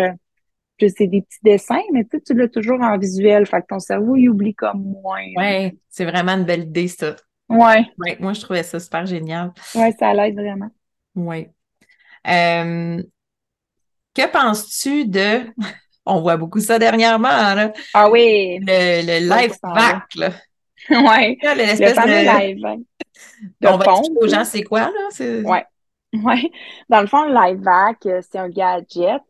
[0.90, 3.46] c'est des petits dessins, mais tu, tu l'as toujours en visuel.
[3.46, 5.26] Fait que ton cerveau, il oublie comme moins.
[5.38, 7.16] Oui, c'est vraiment une belle idée, ça.
[7.50, 7.76] Oui.
[7.98, 9.52] Ouais, moi, je trouvais ça super génial.
[9.76, 10.70] Oui, ça l'aide vraiment.
[11.16, 11.48] Oui.
[12.28, 13.02] Euh,
[14.16, 15.52] que penses-tu de.
[16.06, 17.72] On voit beaucoup ça dernièrement, là.
[17.94, 18.58] Ah oui.
[18.62, 20.32] Le, le live vac, là.
[20.90, 21.38] Oui.
[21.44, 22.40] Le fameux de...
[22.40, 22.58] live
[23.62, 25.10] De On va aux gens, c'est quoi, là?
[25.20, 25.60] Oui.
[26.14, 26.52] Oui.
[26.90, 29.22] Dans le fond, le live vac, c'est un gadget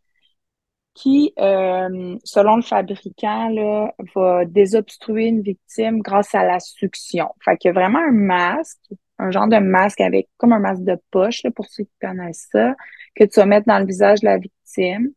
[0.93, 7.29] qui, euh, selon le fabricant, là, va désobstruer une victime grâce à la succion.
[7.43, 8.79] Fait qu'il y a vraiment un masque,
[9.19, 12.47] un genre de masque avec comme un masque de poche, là, pour ceux qui connaissent
[12.51, 12.75] ça,
[13.15, 15.11] que tu vas mettre dans le visage de la victime.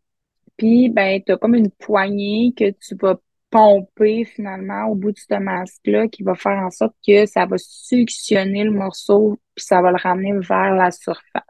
[0.56, 3.16] Puis, ben, tu as comme une poignée que tu vas
[3.50, 7.56] pomper finalement au bout de ce masque-là qui va faire en sorte que ça va
[7.56, 11.43] suctionner le morceau puis ça va le ramener vers la surface.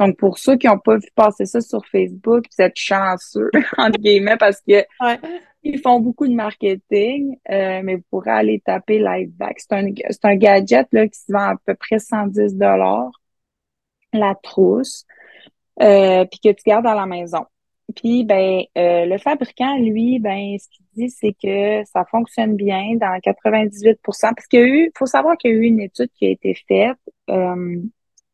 [0.00, 4.00] Donc, pour ceux qui n'ont pas vu passer ça sur Facebook, vous êtes chanceux, entre
[4.00, 4.84] guillemets, parce que
[5.64, 9.60] ils font beaucoup de marketing, euh, mais vous pourrez aller taper LiveBack.
[9.60, 13.12] C'est un, c'est un gadget là, qui se vend à peu près 110 dollars
[14.12, 15.06] la trousse,
[15.80, 17.46] euh, puis que tu gardes à la maison.
[17.96, 22.96] Puis, ben, euh, le fabricant, lui, ben, ce qu'il dit, c'est que ça fonctionne bien
[22.96, 26.10] dans 98% parce qu'il y a eu, faut savoir qu'il y a eu une étude
[26.14, 26.98] qui a été faite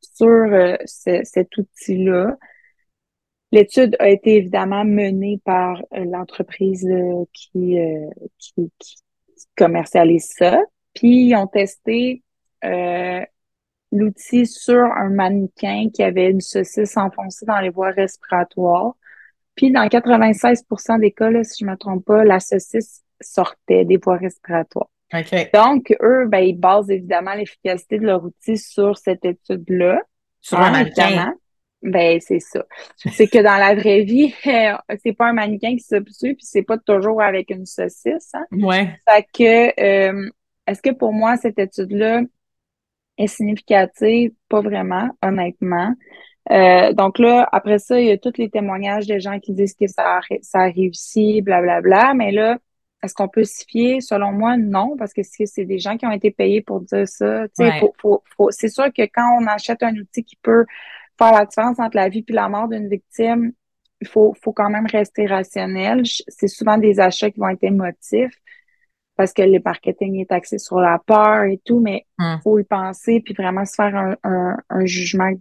[0.01, 2.37] sur euh, cet outil-là.
[3.51, 7.79] L'étude a été évidemment menée par euh, l'entreprise euh, qui,
[8.39, 8.71] qui,
[9.57, 10.61] commercialise ça.
[10.95, 12.23] Puis ils ont testé
[13.93, 18.95] l'outil sur un mannequin qui avait une saucisse enfoncée dans les voies respiratoires.
[19.55, 23.97] Puis dans 96% des cas, si je ne me trompe pas, la saucisse sortait des
[23.97, 24.91] voies respiratoires.
[25.55, 30.03] Donc, eux, ben, ils basent évidemment l'efficacité de leur outil sur cette étude-là.
[30.41, 31.35] Sur un mannequin.
[31.83, 32.65] Ben, c'est ça.
[32.97, 36.79] C'est que dans la vraie vie, c'est pas un mannequin qui s'obstrue, puis c'est pas
[36.79, 38.35] toujours avec une saucisse.
[38.35, 38.45] Hein?
[38.51, 38.97] Ouais.
[39.09, 40.31] Fait que, euh,
[40.67, 42.23] est-ce que pour moi, cette étude-là
[43.17, 44.33] est significative?
[44.49, 45.95] Pas vraiment, honnêtement.
[46.51, 49.75] Euh, donc là, après ça, il y a tous les témoignages des gens qui disent
[49.75, 51.81] que ça a, ça a réussi, blablabla.
[51.81, 52.15] Bla, bla.
[52.15, 52.59] Mais là,
[53.03, 54.01] est-ce qu'on peut s'y fier?
[54.01, 57.47] Selon moi, non, parce que c'est des gens qui ont été payés pour dire ça.
[57.55, 60.65] c'est sûr que quand on achète un outil qui peut
[61.17, 63.53] faire la différence entre la vie et la mort d'une victime,
[64.01, 66.03] il faut, faut quand même rester rationnel.
[66.29, 68.35] C'est souvent des achats qui vont être émotifs
[69.17, 72.41] parce que le marketing est axé sur la peur et tout, mais il hum.
[72.43, 75.33] faut y penser puis vraiment se faire un, un, un jugement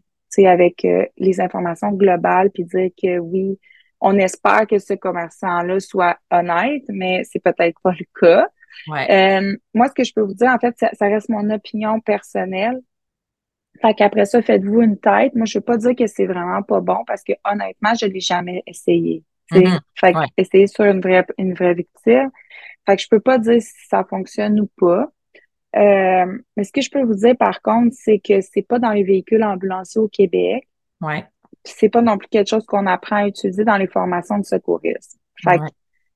[0.45, 3.59] avec euh, les informations globales puis dire que oui,
[3.99, 8.47] on espère que ce commerçant-là soit honnête, mais c'est peut-être pas le cas.
[8.89, 12.79] Euh, moi, ce que je peux vous dire, en fait, ça, reste mon opinion personnelle.
[13.81, 15.36] Fait qu'après ça, faites-vous une tête.
[15.36, 18.19] Moi, je veux pas dire que c'est vraiment pas bon parce que honnêtement, je l'ai
[18.19, 19.23] jamais essayé.
[19.51, 19.79] Mm-hmm.
[19.95, 22.31] Fait que essayer sur une vraie, une vraie victime.
[22.86, 25.10] Fait que je peux pas dire si ça fonctionne ou pas.
[25.75, 28.91] Euh, mais ce que je peux vous dire, par contre, c'est que c'est pas dans
[28.91, 30.67] les véhicules ambulanciers au Québec.
[31.01, 31.23] Ouais
[31.75, 35.19] c'est pas non plus quelque chose qu'on apprend à utiliser dans les formations de secourisme.
[35.43, 35.60] Fait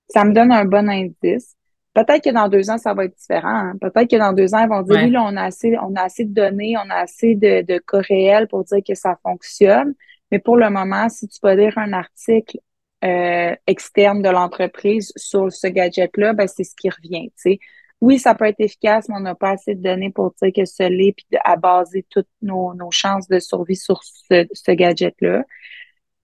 [0.08, 1.56] ça me donne un bon indice.
[1.94, 3.48] Peut-être que dans deux ans, ça va être différent.
[3.48, 3.74] Hein.
[3.80, 6.04] Peut-être que dans deux ans, ils vont dire, oui, là, on a assez, on a
[6.04, 9.94] assez de données, on a assez de, de cas réels pour dire que ça fonctionne.
[10.32, 12.60] Mais pour le moment, si tu peux lire un article
[13.04, 17.32] euh, externe de l'entreprise sur ce gadget-là, ben, c'est ce qui revient.
[17.36, 17.60] sais
[18.02, 20.66] oui, ça peut être efficace, mais on n'a pas assez de données pour dire que
[20.66, 25.44] ce l'est, puis à baser toutes nos, nos, chances de survie sur ce, ce gadget-là.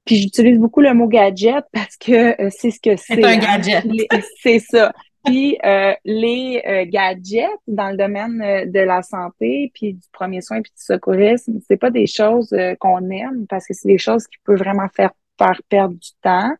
[0.04, 3.16] Puis j'utilise beaucoup le mot gadget parce que euh, c'est ce que c'est.
[3.16, 3.60] C'est un hein.
[3.60, 3.86] gadget.
[4.42, 4.92] c'est ça.
[5.24, 10.62] Puis euh, les euh, gadgets dans le domaine de la santé, puis du premier soin,
[10.62, 14.38] puis du secourisme, c'est pas des choses qu'on aime parce que c'est des choses qui
[14.46, 16.54] peuvent vraiment faire, faire perdre du temps.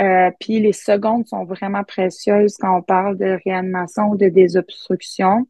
[0.00, 5.46] Euh, puis les secondes sont vraiment précieuses quand on parle de réanimation ou de désobstruction.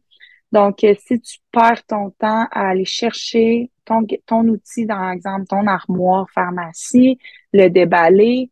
[0.51, 5.47] Donc, euh, si tu perds ton temps à aller chercher ton, ton outil, dans exemple
[5.47, 7.17] ton armoire pharmacie,
[7.53, 8.51] le déballer,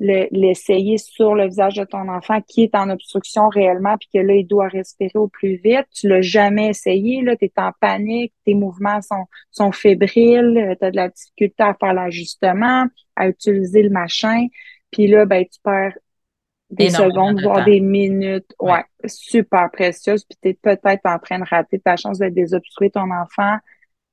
[0.00, 4.34] l'essayer sur le visage de ton enfant qui est en obstruction réellement, puis que là,
[4.34, 5.86] il doit respirer au plus vite.
[5.94, 10.84] Tu l'as jamais essayé, là, tu es en panique, tes mouvements sont, sont fébriles, tu
[10.84, 14.48] as de la difficulté à faire l'ajustement, à utiliser le machin.
[14.94, 15.98] Puis là, ben, tu perds
[16.70, 18.54] des secondes, voire des minutes.
[18.60, 20.24] Ouais, super précieuses.
[20.24, 23.56] Puis tu es peut-être en train de rater ta chance de désobstruer ton enfant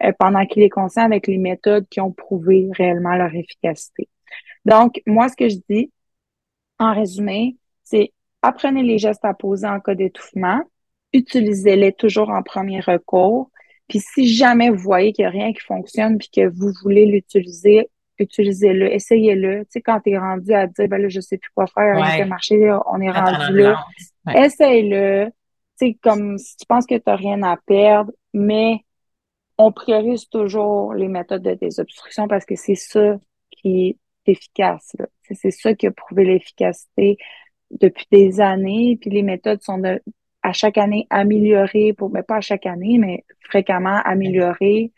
[0.03, 4.09] euh, pendant qu'il est conscient avec les méthodes qui ont prouvé réellement leur efficacité.
[4.65, 5.91] Donc, moi, ce que je dis,
[6.79, 10.63] en résumé, c'est apprenez les gestes à poser en cas d'étouffement,
[11.13, 13.51] utilisez-les toujours en premier recours.
[13.87, 17.05] Puis si jamais vous voyez qu'il n'y a rien qui fonctionne puis que vous voulez
[17.05, 17.90] l'utiliser,
[18.21, 19.61] utilisez-le, essayez-le.
[19.61, 21.95] Tu sais, quand tu es rendu à dire, ben là, je sais plus quoi faire,
[21.95, 22.55] rien marché,
[22.85, 23.83] on est rendu là.
[24.33, 25.27] Essaye-le.
[25.79, 28.85] Tu sais, comme si tu penses que tu n'as rien à perdre, mais
[29.57, 33.17] on priorise toujours les méthodes de désobstruction parce que c'est ça
[33.51, 33.97] qui est
[34.31, 34.95] efficace.
[35.23, 37.17] C'est ça qui a prouvé l'efficacité
[37.69, 38.97] depuis des années.
[38.99, 40.01] Puis les méthodes sont de,
[40.41, 44.91] à chaque année améliorées, pour, mais pas à chaque année, mais fréquemment améliorées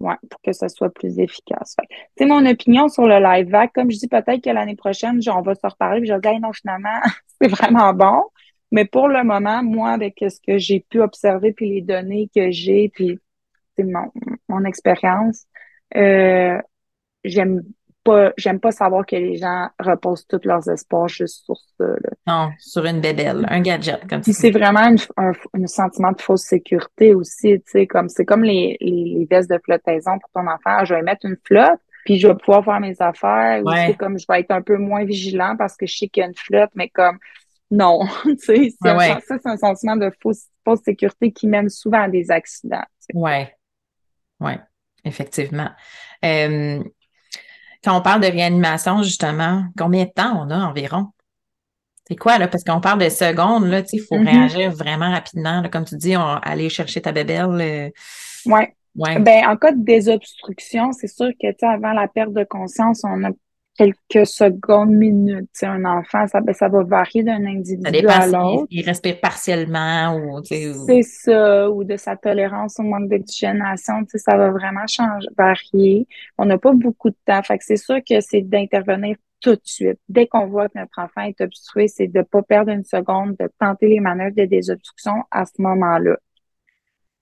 [0.00, 1.76] ouais, pour que ça soit plus efficace.
[2.16, 3.72] C'est mon opinion sur le live vac.
[3.74, 6.40] Comme je dis, peut-être que l'année prochaine, on va se reparler puis je vais dire,
[6.40, 7.00] non, finalement,
[7.40, 8.22] c'est vraiment bon.
[8.70, 12.50] Mais pour le moment, moi, avec ce que j'ai pu observer puis les données que
[12.50, 13.20] j'ai, puis
[13.78, 14.10] mon,
[14.48, 15.46] mon expérience,
[15.96, 16.60] euh,
[17.24, 17.62] j'aime
[18.04, 21.84] pas, j'aime pas savoir que les gens reposent tous leurs espoirs juste sur ça.
[21.86, 22.10] Là.
[22.26, 24.32] Non, sur une bébelle, un gadget comme ça.
[24.32, 24.80] c'est vraiment
[25.16, 29.50] un, un, sentiment de fausse sécurité aussi, tu sais, comme c'est comme les, les, vestes
[29.50, 30.84] de flottaison pour ton enfant.
[30.84, 33.62] Je vais mettre une flotte, puis je vais pouvoir faire mes affaires.
[33.64, 36.20] Ou c'est comme je vais être un peu moins vigilant parce que je sais qu'il
[36.20, 37.18] y a une flotte, mais comme
[37.70, 42.08] non, tu sais, ça, c'est un sentiment de fausse, fausse sécurité qui mène souvent à
[42.08, 42.84] des accidents.
[43.14, 43.54] Ouais,
[44.40, 44.60] ouais,
[45.04, 45.70] effectivement.
[46.24, 46.82] Euh,
[47.84, 51.08] quand on parle de réanimation, justement, combien de temps on a environ?
[52.08, 52.48] C'est quoi, là?
[52.48, 54.28] Parce qu'on parle de secondes, là, il faut mm-hmm.
[54.28, 55.62] réagir vraiment rapidement.
[55.70, 57.60] Comme tu dis, on, aller chercher ta bébelle.
[57.60, 57.90] Euh,
[58.46, 58.62] oui.
[58.96, 59.18] Ouais.
[59.18, 63.24] Ben, en cas de désobstruction, c'est sûr que, tu avant la perte de conscience, on
[63.24, 63.30] a
[63.76, 65.48] quelques secondes, minutes.
[65.52, 68.66] sais, un enfant, ça, ben, ça va varier d'un individu à l'autre.
[68.70, 70.42] Il, respire partiellement ou.
[70.44, 76.06] C'est ça, ou de sa tolérance au manque d'oxygénation, ça va vraiment changer, varier.
[76.38, 77.42] On n'a pas beaucoup de temps.
[77.42, 79.98] Fait que c'est sûr que c'est d'intervenir tout de suite.
[80.08, 83.36] Dès qu'on voit que notre enfant est obstrué, c'est de ne pas perdre une seconde,
[83.38, 86.16] de tenter les manœuvres de désobstruction à ce moment-là.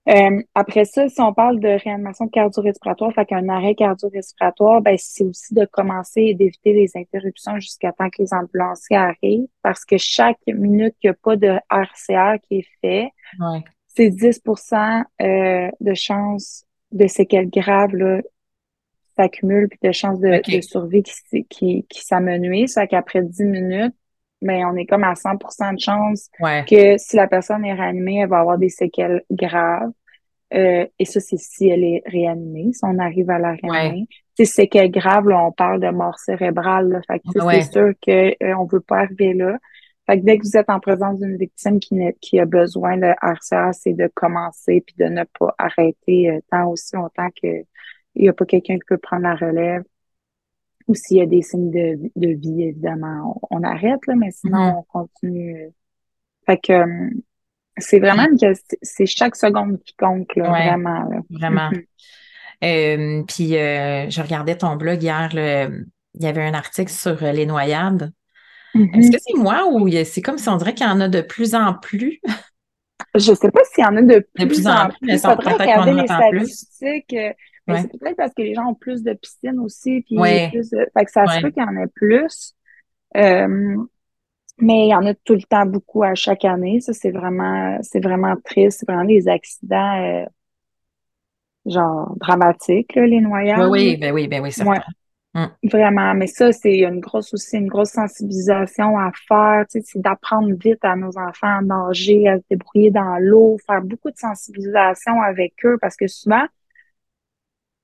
[0.08, 5.22] Euh, après ça, si on parle de réanimation cardio-respiratoire, fait qu'un arrêt cardio-respiratoire, ben, c'est
[5.22, 9.96] aussi de commencer et d'éviter les interruptions jusqu'à temps que les ambulanciers arrivent, parce que
[9.98, 13.10] chaque minute qu'il n'y a pas de RCR qui est fait,
[13.86, 18.22] c'est 10% euh, de chances de séquelles graves là,
[19.16, 22.74] s'accumulent, puis de chances de, survie qui, qui, qui s'amenuisent.
[22.74, 23.94] Fait qu'après 10 minutes,
[24.42, 26.28] mais on est comme à 100% de chance
[26.68, 29.90] que si la personne est réanimée, elle va avoir des séquelles graves.
[30.54, 34.00] Euh, et ça, c'est si elle est réanimée, si on arrive à la réanimer.
[34.00, 34.06] Ouais.
[34.36, 36.88] Si séquelles graves, là, on parle de mort cérébrale.
[36.88, 39.56] Là, fait que c'est sûr qu'on euh, ne veut pas arriver là.
[40.06, 43.14] Fait que dès que vous êtes en présence d'une victime qui, qui a besoin de
[43.22, 47.64] RCA, c'est de commencer puis de ne pas arrêter euh, tant aussi longtemps qu'il
[48.16, 49.84] n'y a pas quelqu'un qui peut prendre la relève
[50.88, 54.58] ou s'il y a des signes de, de vie, évidemment, on, arrête, là, mais sinon,
[54.58, 54.76] mm-hmm.
[54.76, 55.68] on continue.
[56.46, 57.10] Fait que euh,
[57.78, 61.08] c'est vraiment que c'est chaque seconde qui compte, là, vraiment.
[61.30, 61.70] Vraiment.
[61.70, 61.84] Mm-hmm.
[62.64, 67.46] Euh, puis euh, je regardais ton blog hier, il y avait un article sur les
[67.46, 68.12] noyades.
[68.74, 68.98] Mm-hmm.
[68.98, 71.20] Est-ce que c'est moi ou c'est comme si on dirait qu'il y en a de
[71.20, 72.20] plus en plus?
[73.14, 74.98] Je sais pas s'il y en a de plus, en, plus.
[75.02, 77.16] Mais ça regarder les statistiques.
[77.66, 80.16] Mais c'est peut-être parce que les gens ont plus de piscines aussi, puis
[80.50, 82.54] plus Fait que ça se peut qu'il y en ait plus.
[83.16, 83.76] Euh,
[84.58, 86.80] mais il y en a tout le temps beaucoup à chaque année.
[86.80, 88.80] Ça, c'est vraiment, c'est vraiment triste.
[88.80, 90.24] C'est vraiment des accidents euh,
[91.66, 93.70] genre dramatiques, là, les noyades.
[93.70, 94.64] Oui, oui, ben oui, ben oui, ça
[95.34, 95.50] hum.
[95.62, 100.00] Vraiment, mais ça, c'est une grosse aussi, une grosse sensibilisation à faire, tu sais, c'est
[100.02, 104.18] d'apprendre vite à nos enfants à nager, à se débrouiller dans l'eau, faire beaucoup de
[104.18, 106.44] sensibilisation avec eux, parce que souvent,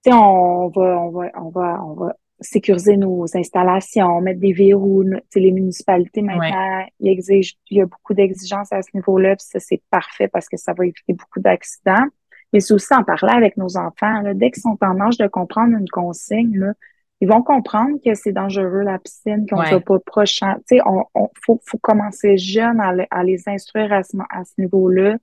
[0.07, 5.05] on va, on va, on va, on va sécuriser nos installations, mettre des verrous.
[5.35, 9.59] Les municipalités, maintenant, ils exigent, il y a beaucoup d'exigences à ce niveau-là, puis ça,
[9.59, 12.07] c'est parfait parce que ça va éviter beaucoup d'accidents.
[12.53, 14.23] Mais c'est aussi en parler avec nos enfants.
[14.23, 16.73] Là, dès qu'ils sont en âge de comprendre une consigne, là,
[17.21, 20.39] ils vont comprendre que c'est dangereux la piscine, qu'on ne va pas proche.
[20.39, 24.45] Tu sais, on, on, faut, faut commencer jeune à, à les instruire à ce, à
[24.45, 25.17] ce niveau-là.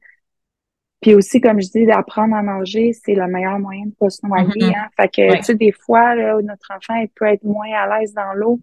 [1.06, 4.26] Puis aussi, comme je dis, d'apprendre à nager, c'est le meilleur moyen de pas se
[4.26, 4.48] noyer.
[4.48, 4.76] Mm-hmm.
[4.76, 4.90] hein?
[4.98, 8.16] Fait que, tu sais, des fois, là, notre enfant il peut être moins à l'aise
[8.16, 8.60] dans l'eau.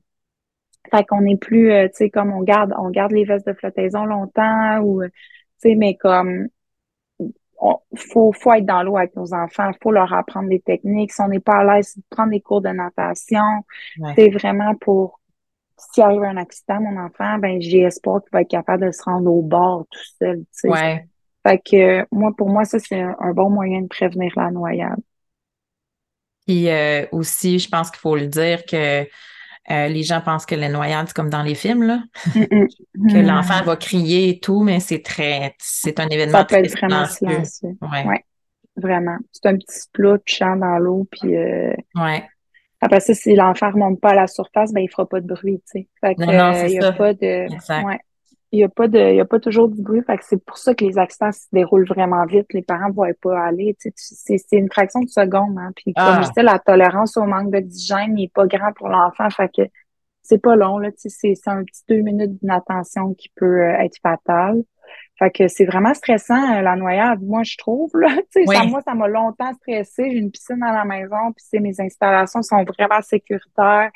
[0.90, 3.52] Fait qu'on est plus, euh, tu sais, comme on garde, on garde les vestes de
[3.52, 5.10] flottaison longtemps ou, tu
[5.58, 6.48] sais, mais comme,
[7.60, 11.12] on, faut, faut être dans l'eau avec nos enfants, faut leur apprendre des techniques.
[11.12, 13.44] Si on n'est pas à l'aise, prendre des cours de natation,
[14.16, 15.20] c'est vraiment pour
[15.76, 19.02] s'il arrive un accident, mon enfant, ben j'ai espoir qu'il va être capable de se
[19.04, 20.38] rendre au bord tout seul.
[20.38, 20.68] Tu sais.
[20.68, 21.06] Ouais.
[21.46, 25.00] Fait que moi, pour moi, ça, c'est un, bon moyen de prévenir la noyade.
[26.46, 29.06] Puis euh, aussi, je pense qu'il faut le dire que
[29.70, 32.02] euh, les gens pensent que la noyade, c'est comme dans les films, là.
[32.34, 36.76] que l'enfant va crier et tout, mais c'est très, c'est un événement ça peut être
[36.76, 37.76] vraiment silencieux.
[37.80, 38.24] Ouais.
[38.76, 39.18] Vraiment.
[39.30, 42.24] C'est un petit splat chant dans l'eau, puis euh, ouais.
[42.80, 45.26] après ça, si l'enfant ne remonte pas à la surface, ben il fera pas de
[45.26, 45.88] bruit, tu sais.
[46.00, 47.84] Fait que, euh, il n'y a pas de...
[47.84, 48.00] Ouais.
[48.52, 50.02] Il n'y a pas de, y a pas toujours du bruit.
[50.06, 52.52] Fait que c'est pour ça que les accidents se déroulent vraiment vite.
[52.52, 53.74] Les parents ne voient pas aller.
[53.78, 55.56] Sais, c'est une fraction de seconde.
[55.58, 55.72] Hein.
[55.74, 56.20] Puis comme ah.
[56.22, 59.30] je disais, la tolérance au manque d'oxygène n'est pas grand pour l'enfant.
[59.30, 59.62] Fait que
[60.22, 60.78] c'est pas long.
[60.78, 64.62] Là, sais, c'est un petit deux minutes d'inattention qui peut euh, être fatale.
[65.18, 67.90] Fait que c'est vraiment stressant, euh, la noyade, moi, je trouve.
[67.94, 68.08] Là.
[68.30, 70.10] Sais, moi, ça m'a longtemps stressé.
[70.10, 73.90] J'ai une piscine à la maison, puis mes installations sont vraiment sécuritaires.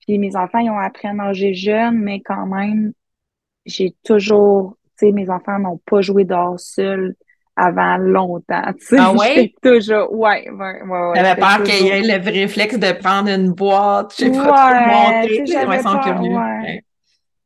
[0.00, 2.92] Puis mes enfants, ils ont appris à nager jeune, mais quand même,
[3.66, 7.14] j'ai toujours, tu sais, mes enfants n'ont pas joué dehors seuls
[7.56, 8.72] avant longtemps.
[8.78, 9.52] Tu sais, ah ouais?
[9.62, 11.12] toujours, ouais, ouais, ouais.
[11.14, 15.22] J'avais peur qu'il y ait le réflexe de prendre une boîte, je sais pas, ouais,
[15.22, 16.36] monter, j'avais peur, curieux.
[16.36, 16.84] Ouais.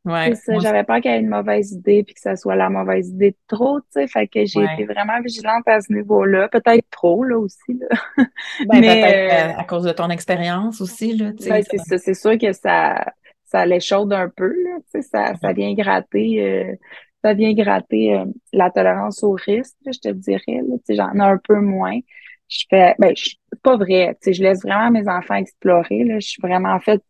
[0.04, 2.56] Ouais, c'est ça, j'avais peur qu'il y ait une mauvaise idée puis que ça soit
[2.56, 4.06] la mauvaise idée de trop, tu sais.
[4.06, 6.48] Fait que j'ai été vraiment vigilante à ce niveau-là.
[6.48, 8.24] Peut-être trop, là, aussi, là.
[8.66, 11.50] Ben, peut-être euh, à cause de ton expérience aussi, là, tu sais.
[11.50, 11.98] Ben, c'est ça.
[11.98, 13.04] C'est sûr que ça,
[13.48, 16.74] ça l'échaude un peu, là, tu sais, ça, ça vient gratter, euh,
[17.24, 21.12] ça vient gratter euh, la tolérance au risque, je te dirais, là, tu sais, j'en
[21.14, 21.98] ai un peu moins.
[22.48, 23.30] Je fais, ben, je,
[23.62, 26.80] pas vrai, tu sais, je laisse vraiment mes enfants explorer, là, je suis vraiment en
[26.80, 27.02] fait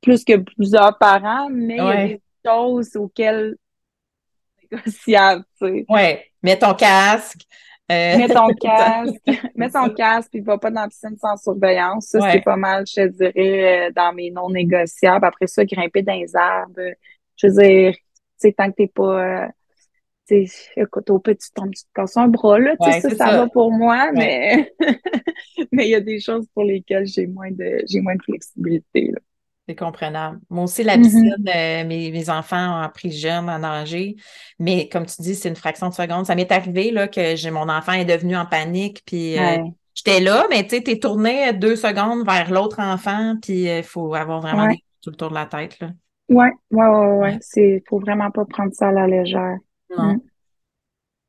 [0.00, 3.56] plus que plusieurs parents, mais il y a des choses auxquelles
[4.70, 5.84] négociables, tu sais.
[5.88, 7.42] Ouais, mets ton casque,
[7.92, 12.06] euh, mets ton casque, mets ton casque, puis va pas dans la piscine sans surveillance.
[12.06, 15.24] Ça, c'est pas mal, je dirais, euh, dans mes non négociables.
[15.24, 16.80] Après ça, grimper dans les arbres.
[17.36, 18.00] Je veux dire, tu
[18.38, 19.44] sais, tant que t'es pas.
[19.44, 19.48] Euh,
[20.76, 22.74] écoute, au petit, tu tombes, tu te casses un bras, là.
[22.80, 24.72] Tu sais, ça, ça, va pour moi, mais
[25.72, 29.10] mais il y a des choses pour lesquelles j'ai moins de j'ai moins de flexibilité,
[29.12, 29.18] là.
[29.68, 30.40] C'est comprenable.
[30.50, 31.02] Moi aussi, la mm-hmm.
[31.02, 34.16] piscine, euh, mes, enfants ont appris jeune à nager,
[34.58, 36.26] mais comme tu dis, c'est une fraction de seconde.
[36.26, 39.58] Ça m'est arrivé là, que mon enfant est devenu en panique, puis euh,
[39.94, 44.14] j'étais là, mais tu sais, t'es tourné deux secondes vers l'autre enfant, puis il faut
[44.14, 44.68] avoir vraiment
[45.00, 45.78] tout le tour de la tête.
[45.78, 45.90] Là.
[46.28, 47.38] Oui, oui, oui, ouais.
[47.56, 49.58] Il faut vraiment pas prendre ça à la légère.
[49.96, 50.20] Non.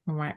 [0.07, 0.19] Mm.
[0.19, 0.35] Ouais.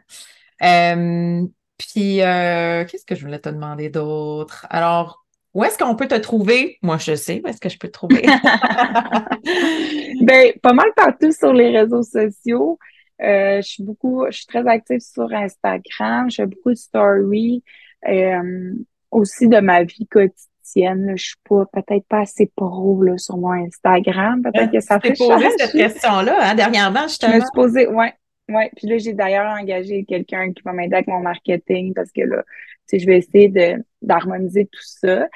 [0.63, 1.47] Euh,
[1.79, 4.67] puis, qu'est-ce que je voulais te demander d'autre?
[4.69, 5.26] Alors,
[5.57, 6.79] où est-ce qu'on peut te trouver?
[6.83, 8.23] Moi, je sais où est-ce que je peux te trouver.
[10.21, 12.79] ben, pas mal partout sur les réseaux sociaux.
[13.23, 16.31] Euh, je suis beaucoup, je suis très active sur Instagram.
[16.31, 17.63] Je fais beaucoup de stories.
[18.07, 18.75] Euh,
[19.11, 21.15] aussi de ma vie quotidienne.
[21.17, 24.43] Je suis pas, peut-être pas assez pro là, sur mon Instagram.
[24.43, 27.09] Peut-être que ça fait posé cette question-là, hein, dernièrement.
[27.09, 28.13] Je me suis posé, ouais.
[28.49, 32.21] Ouais, puis là, j'ai d'ailleurs engagé quelqu'un qui va m'aider avec mon marketing parce que
[32.21, 32.45] là,
[32.93, 35.27] je vais essayer de d'harmoniser tout ça.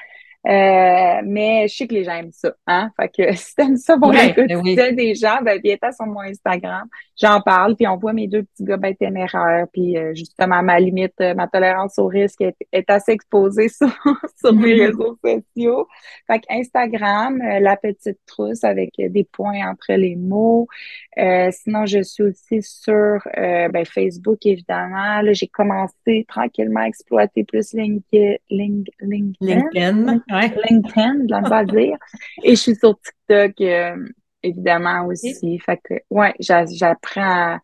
[0.47, 2.51] Euh, mais je sais que les gens aiment ça.
[2.65, 2.89] Hein?
[2.99, 6.21] Fait que si t'aimes ça pour ouais, le quotidien des gens, ben viens sur mon
[6.21, 6.87] Instagram.
[7.19, 9.67] J'en parle, puis on voit mes deux petits gars ben téméraires.
[9.71, 13.91] Puis euh, justement, ma limite, euh, ma tolérance au risque est, assez exposée sur,
[14.39, 14.85] sur mes mm-hmm.
[14.85, 15.87] réseaux sociaux.
[16.25, 20.67] Fait que Instagram, la petite trousse avec des points entre les mots.
[21.15, 25.21] sinon, je suis aussi sur ben, Facebook, évidemment.
[25.21, 28.37] Là, j'ai commencé tranquillement à exploiter plus LinkedIn.
[28.49, 29.33] LinkedIn.
[29.39, 30.21] LinkedIn.
[30.39, 31.97] LinkedIn, de la dire.
[32.43, 33.95] Et je suis sur TikTok, euh,
[34.43, 35.59] évidemment, aussi.
[35.59, 37.57] Fait que, ouais, j'apprends,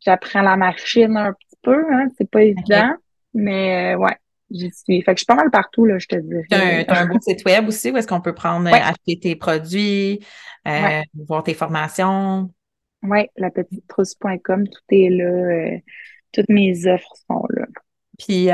[0.00, 2.08] j'apprends la machine un petit peu, hein.
[2.16, 2.94] C'est pas évident.
[3.32, 4.16] Mais, euh, ouais,
[4.50, 5.02] j'y suis.
[5.02, 6.34] Fait que je suis pas mal partout, là, je te dis.
[6.48, 10.24] T'as un, un beau site web aussi où est-ce qu'on peut prendre, acheter tes produits,
[10.68, 12.50] euh, voir tes formations?
[13.02, 15.78] Oui, lapetitetrousse.com, tout est là.
[16.32, 17.66] toutes mes offres sont là.
[18.18, 18.48] Puis,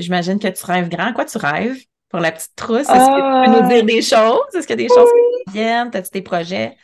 [0.00, 1.12] j'imagine que tu rêves grand.
[1.12, 1.78] Quoi tu rêves?
[2.10, 2.88] Pour la petite trousse?
[2.88, 4.54] Est-ce que tu peux nous dire des choses?
[4.54, 5.08] Est-ce qu'il y a des choses
[5.46, 5.90] qui viennent?
[5.94, 6.76] As-tu des projets?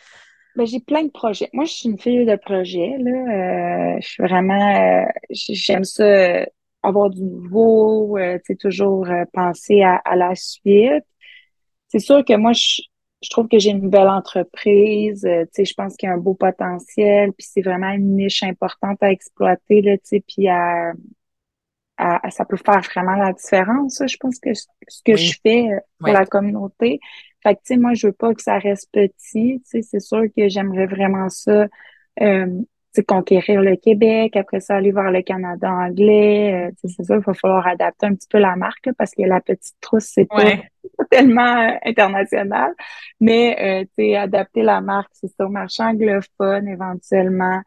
[0.55, 1.51] Ben, j'ai plein de projets.
[1.53, 2.97] Moi, je suis une fille de projet.
[2.99, 3.11] Là.
[3.11, 5.05] Euh, je suis vraiment...
[5.05, 6.47] Euh, j'aime ça euh,
[6.83, 11.05] avoir du nouveau, euh, toujours penser à, la suite.
[11.89, 12.81] C'est sûr que moi, je,
[13.23, 15.23] je trouve que j'ai une belle entreprise.
[15.25, 17.33] je pense qu'il y a un beau potentiel.
[17.37, 19.83] Puis c'est vraiment une niche importante à exploiter.
[19.83, 19.97] Là,
[20.27, 20.93] puis à
[21.99, 24.67] ça peut faire vraiment la différence, je pense que ce
[25.05, 27.01] que je fais euh, pour la communauté.
[27.43, 30.01] Fait que, tu sais, moi, je veux pas que ça reste petit, tu sais, c'est
[30.01, 31.67] sûr que j'aimerais vraiment ça,
[32.21, 32.63] euh,
[33.03, 36.69] conquérir le Québec, après ça, aller vers le Canada anglais.
[36.69, 39.41] Euh, c'est sûr, il va falloir adapter un petit peu la marque parce que la
[39.41, 40.45] petite trousse, c'est pas,
[41.11, 42.73] tellement euh, international.
[43.21, 47.61] Mais euh, adapter la marque, c'est ça, au marché anglophone éventuellement.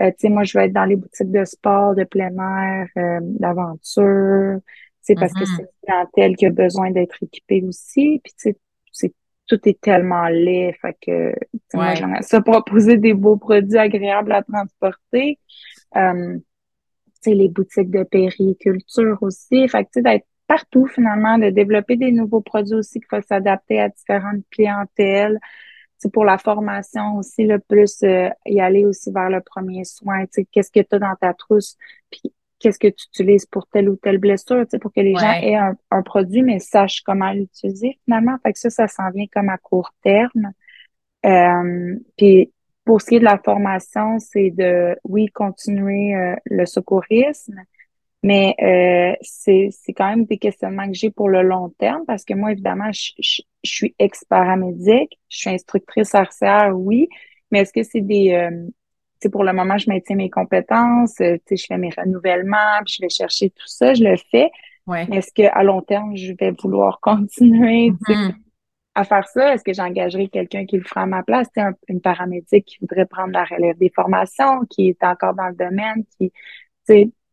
[0.00, 4.60] Euh, moi, je vais être dans les boutiques de sport, de plein air, euh, d'aventure.
[5.02, 5.56] C'est parce que mm-hmm.
[5.56, 8.20] c'est une clientèle qui a besoin d'être équipée aussi.
[8.22, 8.56] Puis, tu sais,
[9.46, 10.74] tout est tellement laid.
[10.80, 11.32] Fait que,
[11.74, 15.38] moi, ça proposer des beaux produits agréables à transporter.
[15.96, 16.38] Euh,
[17.26, 19.68] les boutiques de périculture aussi.
[19.68, 23.26] Fait que, tu sais, d'être partout, finalement, de développer des nouveaux produits aussi qu'il faut
[23.26, 25.38] s'adapter à différentes clientèles.
[25.98, 30.24] C'est pour la formation aussi, le plus euh, y aller aussi vers le premier soin.
[30.52, 31.76] Qu'est-ce que tu as dans ta trousse?
[32.10, 35.56] Puis qu'est-ce que tu utilises pour telle ou telle blessure, pour que les gens aient
[35.56, 38.36] un, produit, mais sachent comment l'utiliser finalement.
[38.42, 40.52] Fait que ça, ça s'en vient comme à court terme.
[41.24, 42.52] Euh, puis
[42.84, 47.60] pour ce qui est de la formation, c'est de, oui, continuer euh, le secourisme,
[48.26, 52.34] mais euh, c'est quand même des questionnements que j'ai pour le long terme parce que
[52.34, 57.08] moi, évidemment, je, je, suis ex-paramédic, je suis instructrice arcère, oui,
[57.52, 61.64] mais est-ce que c'est des, euh, pour le moment, je maintiens mes compétences, euh, je
[61.68, 64.50] fais mes renouvellements, puis je vais chercher tout ça, je le fais.
[64.88, 65.06] Ouais.
[65.12, 68.34] Est-ce qu'à long terme, je vais vouloir continuer mm-hmm.
[68.96, 69.54] à faire ça?
[69.54, 71.46] Est-ce que j'engagerai quelqu'un qui le fera à ma place?
[71.56, 75.54] Un, une paramédic qui voudrait prendre la relève des formations, qui est encore dans le
[75.54, 76.32] domaine, qui,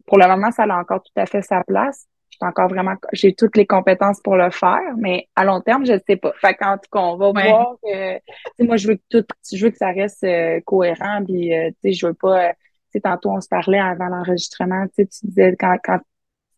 [0.06, 2.08] pour le moment, ça a encore tout à fait sa place
[2.40, 5.94] j'ai encore vraiment, j'ai toutes les compétences pour le faire, mais à long terme, je
[5.94, 6.34] ne sais pas.
[6.40, 9.72] Fait qu'en tout cas, on va voir que, moi, je veux que tout, je veux
[9.72, 13.02] que ça reste euh, cohérent, puis, euh, tu sais, je veux pas, euh, tu sais,
[13.02, 16.06] tantôt, on se parlait avant l'enregistrement, tu sais, tu disais, quand, quand tu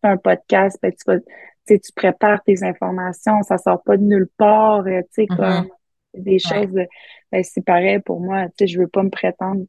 [0.00, 1.24] fais un podcast, ben, tu vas, tu
[1.66, 5.36] sais, tu prépares tes informations, ça sort pas de nulle part, tu sais, mm-hmm.
[5.36, 5.68] comme
[6.14, 6.86] des choses,
[7.32, 9.64] ben, c'est pareil pour moi, tu sais, je veux pas me prétendre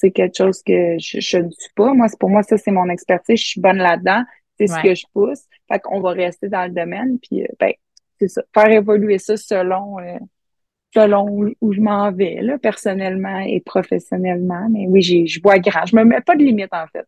[0.00, 1.92] c'est quelque chose que je, je, ne suis pas.
[1.92, 3.38] Moi, pour moi, ça, c'est mon expertise.
[3.38, 4.24] Je suis bonne là-dedans
[4.60, 5.42] c'est ce que je pousse.
[5.68, 7.72] Fait qu'on va rester dans le domaine, puis euh, ben,
[8.18, 8.42] c'est ça.
[8.54, 10.18] Faire évoluer ça selon euh,
[10.94, 14.68] selon où, je m'en vais, là, personnellement et professionnellement.
[14.70, 15.86] Mais oui, j'ai, je vois grand.
[15.86, 17.06] Je me mets pas de limite, en fait.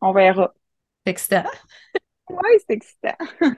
[0.00, 0.54] On verra.
[1.04, 1.44] C'est excitant.
[2.30, 3.16] oui, c'est excitant.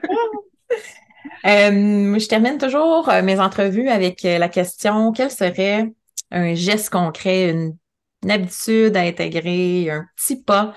[1.45, 5.85] Euh, je termine toujours mes entrevues avec la question quel serait
[6.31, 7.77] un geste concret, une,
[8.23, 10.75] une habitude à intégrer, un petit pas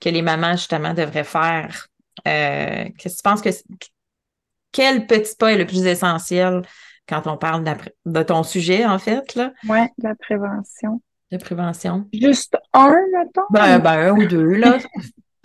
[0.00, 1.86] que les mamans, justement, devraient faire
[2.26, 3.50] euh, qu'est-ce que tu penses que
[4.72, 6.62] quel petit pas est le plus essentiel
[7.08, 7.64] quand on parle
[8.06, 9.52] de, ton sujet, en fait, là?
[9.68, 11.02] Oui, la prévention.
[11.30, 12.08] La prévention.
[12.12, 13.42] Juste un, mettons?
[13.50, 14.78] Ben, ben un ou deux, là.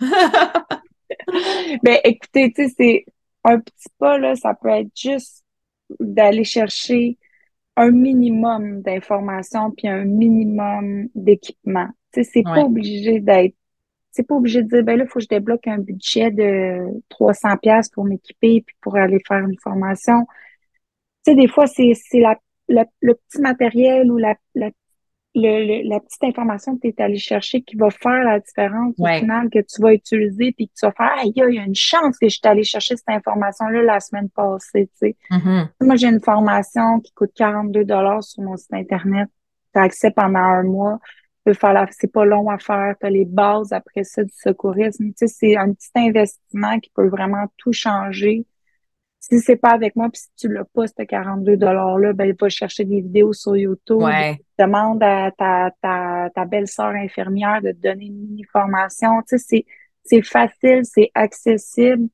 [1.82, 3.04] ben, écoutez, tu sais, c'est
[3.44, 5.44] un petit pas, là, ça peut être juste
[6.00, 7.18] d'aller chercher
[7.78, 11.88] un minimum d'informations puis un minimum d'équipement.
[12.12, 13.54] Tu sais, c'est pas obligé d'être
[14.10, 17.00] c'est pas obligé de dire, ben là, il faut que je débloque un budget de
[17.08, 20.26] 300 pièces pour m'équiper puis pour aller faire une formation.
[21.24, 22.36] Tu sais, des fois, c'est, c'est la,
[22.68, 24.70] le petit matériel ou la, la,
[25.34, 29.48] la petite information que tu es allé chercher qui va faire la différence au final
[29.50, 32.28] que tu vas utiliser puis que tu vas faire, il y a une chance que
[32.28, 35.16] je suis allé chercher cette information-là la semaine passée, tu sais.
[35.30, 35.68] Mm-hmm.
[35.82, 39.28] Moi, j'ai une formation qui coûte 42 dollars sur mon site Internet.
[39.74, 40.98] Tu as accès pendant un mois
[41.90, 45.08] c'est pas long à faire, tu as les bases après ça du secourisme.
[45.08, 48.44] Tu sais, c'est un petit investissement qui peut vraiment tout changer.
[49.30, 52.48] Si c'est pas avec moi, puis si tu l'as pas, ce 42 $-là, ben, va
[52.48, 54.02] chercher des vidéos sur YouTube.
[54.58, 59.20] Demande à ta, ta, ta belle-sœur infirmière de te donner une mini-formation.
[59.28, 59.66] Tu sais, c'est,
[60.04, 62.08] c'est facile, c'est accessible.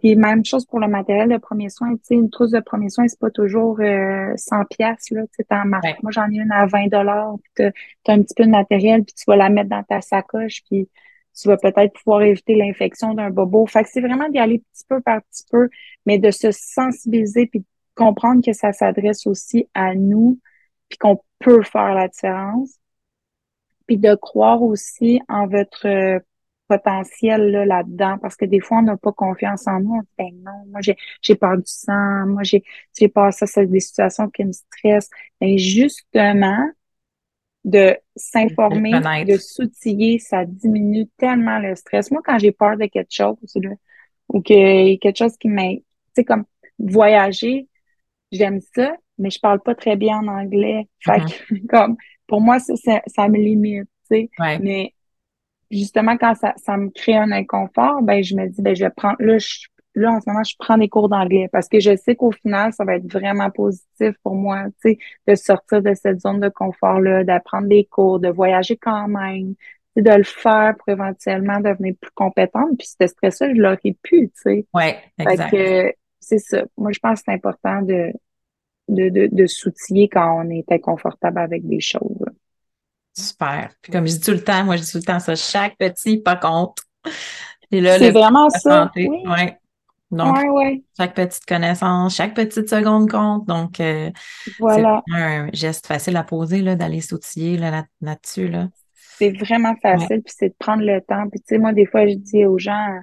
[0.00, 1.92] Puis même chose pour le matériel de premier soin.
[1.92, 5.22] Tu sais, une trousse de premier soin, c'est pas toujours euh, 100 pièces là.
[5.26, 6.02] Tu sais, en marque.
[6.02, 7.36] Moi, j'en ai une à 20 dollars.
[7.56, 7.72] Tu as,
[8.08, 10.88] un petit peu de matériel, puis tu vas la mettre dans ta sacoche, puis
[11.34, 13.66] tu vas peut-être pouvoir éviter l'infection d'un bobo.
[13.66, 15.68] Fait que c'est vraiment d'y aller petit peu par petit peu,
[16.06, 17.64] mais de se sensibiliser puis de
[17.94, 20.38] comprendre que ça s'adresse aussi à nous,
[20.88, 22.78] puis qu'on peut faire la différence.
[23.86, 26.22] Puis de croire aussi en votre
[26.70, 29.96] potentiel là, là-dedans parce que des fois, on n'a pas confiance en nous.
[29.96, 32.62] On dit, ben non, moi, j'ai, j'ai peur du sang, moi, j'ai,
[32.96, 35.10] j'ai peur ça, c'est des situations qui me stressent.
[35.40, 36.70] Mais justement,
[37.64, 38.92] de s'informer,
[39.24, 42.10] de s'outiller, ça diminue tellement le stress.
[42.10, 43.70] Moi, quand j'ai peur de quelque chose, là,
[44.28, 45.82] ou que quelque chose qui m'a, tu
[46.14, 46.44] sais, comme
[46.78, 47.68] voyager,
[48.32, 50.88] j'aime ça, mais je parle pas très bien en anglais.
[51.00, 51.66] Fait mm-hmm.
[51.68, 51.96] comme,
[52.26, 54.58] pour moi, ça, ça, me limite, tu sais.
[54.60, 54.94] Mais
[55.70, 58.90] justement, quand ça, ça me crée un inconfort, ben, je me dis, ben, je vais
[58.90, 59.66] prendre, là, je,
[60.00, 62.72] là, en ce moment, je prends des cours d'anglais parce que je sais qu'au final,
[62.72, 64.98] ça va être vraiment positif pour moi, tu sais,
[65.28, 69.54] de sortir de cette zone de confort-là, d'apprendre des cours, de voyager quand même,
[69.96, 72.78] de le faire pour éventuellement devenir plus compétente.
[72.78, 74.66] Puis ce stress-là, je l'aurais pu, tu sais.
[74.74, 75.96] Oui, exact.
[76.20, 76.64] c'est ça.
[76.76, 78.12] Moi, je pense que c'est important de,
[78.88, 82.24] de, de, de s'outiller quand on est inconfortable avec des choses.
[83.16, 83.70] Super.
[83.82, 85.76] Puis comme je dis tout le temps, moi je dis tout le temps ça, chaque
[85.76, 86.78] petit pas compte.
[87.70, 88.90] c'est vraiment ça.
[88.96, 89.08] Oui.
[89.26, 89.58] Ouais.
[90.10, 90.36] Donc,
[90.96, 93.46] chaque petite connaissance, chaque petite seconde compte.
[93.46, 94.10] Donc, euh,
[94.58, 95.02] voilà.
[95.06, 98.48] c'est un geste facile à poser, là, d'aller s'outiller là, là-dessus.
[98.48, 98.68] Là,
[99.20, 101.28] c'est vraiment facile, puis c'est de prendre le temps.
[101.28, 102.98] Puis, tu sais, moi, des fois, je dis aux gens,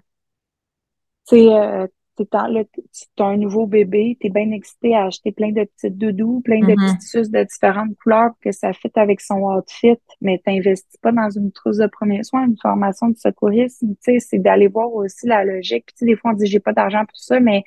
[1.29, 1.87] tu sais, euh,
[2.23, 6.41] tu as un nouveau bébé, tu es bien excité à acheter plein de petites doudous,
[6.41, 6.95] plein de mm-hmm.
[6.95, 10.97] petites suces de différentes couleurs pour que ça fit avec son outfit, mais tu n'investis
[11.01, 14.67] pas dans une trousse de premier soin, une formation de secourisme, tu sais, c'est d'aller
[14.67, 15.85] voir aussi la logique.
[15.95, 17.63] Puis, des fois, on dit, j'ai pas d'argent pour ça, mais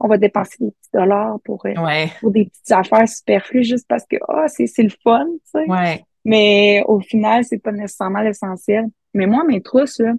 [0.00, 4.04] on va dépenser des petits dollars pour, euh, pour des petites affaires superflues juste parce
[4.06, 6.04] que, ah, c'est le fun, tu sais.
[6.24, 8.86] Mais au final, c'est pas nécessairement l'essentiel.
[9.12, 10.12] Mais moi, mes trousses, là,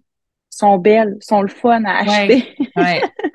[0.56, 2.46] sont belles, sont le fun à acheter.
[2.78, 2.84] Oui,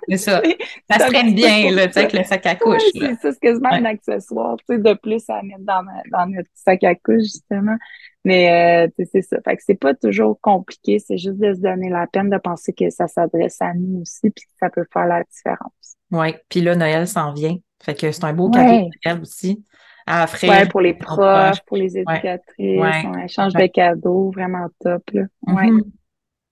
[0.09, 0.43] c'est ça.
[0.91, 2.83] ça se traîne bien, là, tu sais, avec le sac à couche.
[2.95, 6.49] c'est ça, c'est quasiment un accessoire, tu sais, de plus à mettre dans, dans notre
[6.55, 7.77] sac à couche, justement.
[8.25, 9.37] Mais, euh, c'est ça.
[9.45, 12.73] Fait que c'est pas toujours compliqué, c'est juste de se donner la peine de penser
[12.73, 15.97] que ça s'adresse à nous aussi, puis que ça peut faire la différence.
[16.11, 17.57] Oui, puis là, Noël s'en vient.
[17.83, 19.63] Fait que c'est un beau cadeau de Noël aussi.
[20.07, 20.51] À offrir.
[20.51, 25.23] Ouais, pour les profs, pour les éducatrices, on échange de cadeaux, vraiment top, là.
[25.47, 25.67] Ouais.
[25.67, 25.83] Mm-hmm.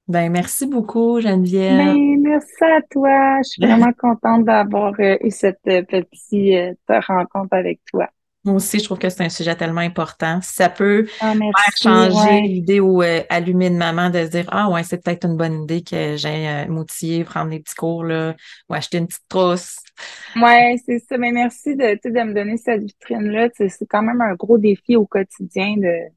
[0.08, 1.76] Ben, merci beaucoup, Geneviève.
[1.76, 3.42] Ben, merci à toi.
[3.42, 6.54] Je suis vraiment contente d'avoir euh, eu cette euh, petite
[6.90, 8.08] euh, rencontre avec toi.
[8.42, 10.38] Moi aussi, je trouve que c'est un sujet tellement important.
[10.40, 14.82] ça peut ah, faire changer l'idée ou allumer de maman de se dire Ah ouais,
[14.84, 18.34] c'est peut-être une bonne idée que j'aille m'outiller, prendre des petits cours là,
[18.70, 19.76] ou acheter une petite trousse.
[20.36, 21.18] Oui, c'est ça.
[21.18, 23.48] Mais merci de, de me donner cette vitrine-là.
[23.54, 26.08] C'est quand même un gros défi au quotidien de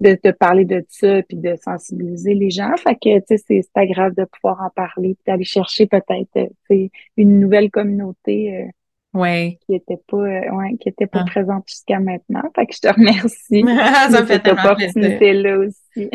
[0.00, 2.74] de te parler de ça puis de sensibiliser les gens.
[2.76, 6.88] Fait que, tu sais, c'est agréable de pouvoir en parler puis d'aller chercher peut-être, euh,
[7.16, 8.54] une nouvelle communauté.
[8.56, 8.70] Euh,
[9.16, 11.24] qui était pas euh, ouais, qui était pas ah.
[11.24, 12.42] présente jusqu'à maintenant.
[12.54, 13.64] Fait que je te remercie
[14.10, 16.10] ça de fait cette opportunité-là aussi.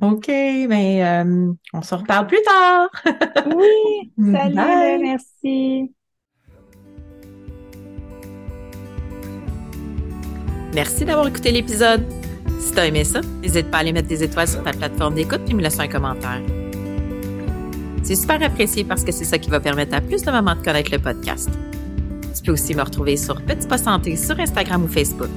[0.00, 2.88] OK, mais euh, on se reparle plus tard.
[3.54, 5.92] oui, salut, merci.
[10.74, 12.04] Merci d'avoir écouté l'épisode.
[12.58, 15.40] Si t'as aimé ça, n'hésite pas à aller mettre des étoiles sur ta plateforme d'écoute
[15.48, 16.40] et me laisser un commentaire.
[18.02, 20.62] C'est super apprécié parce que c'est ça qui va permettre à plus de mamans de
[20.62, 21.50] connaître le podcast.
[22.34, 25.30] Tu peux aussi me retrouver sur Petit Pas Santé sur Instagram ou Facebook.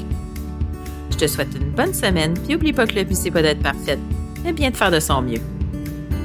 [1.12, 3.62] Je te souhaite une bonne semaine, puis n'oublie pas que le but c'est pas d'être
[3.62, 4.00] parfaite,
[4.44, 5.42] mais bien de faire de son mieux.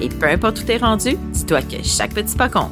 [0.01, 2.71] Et peu importe où t'es rendu, dis-toi que chaque petit pas compte.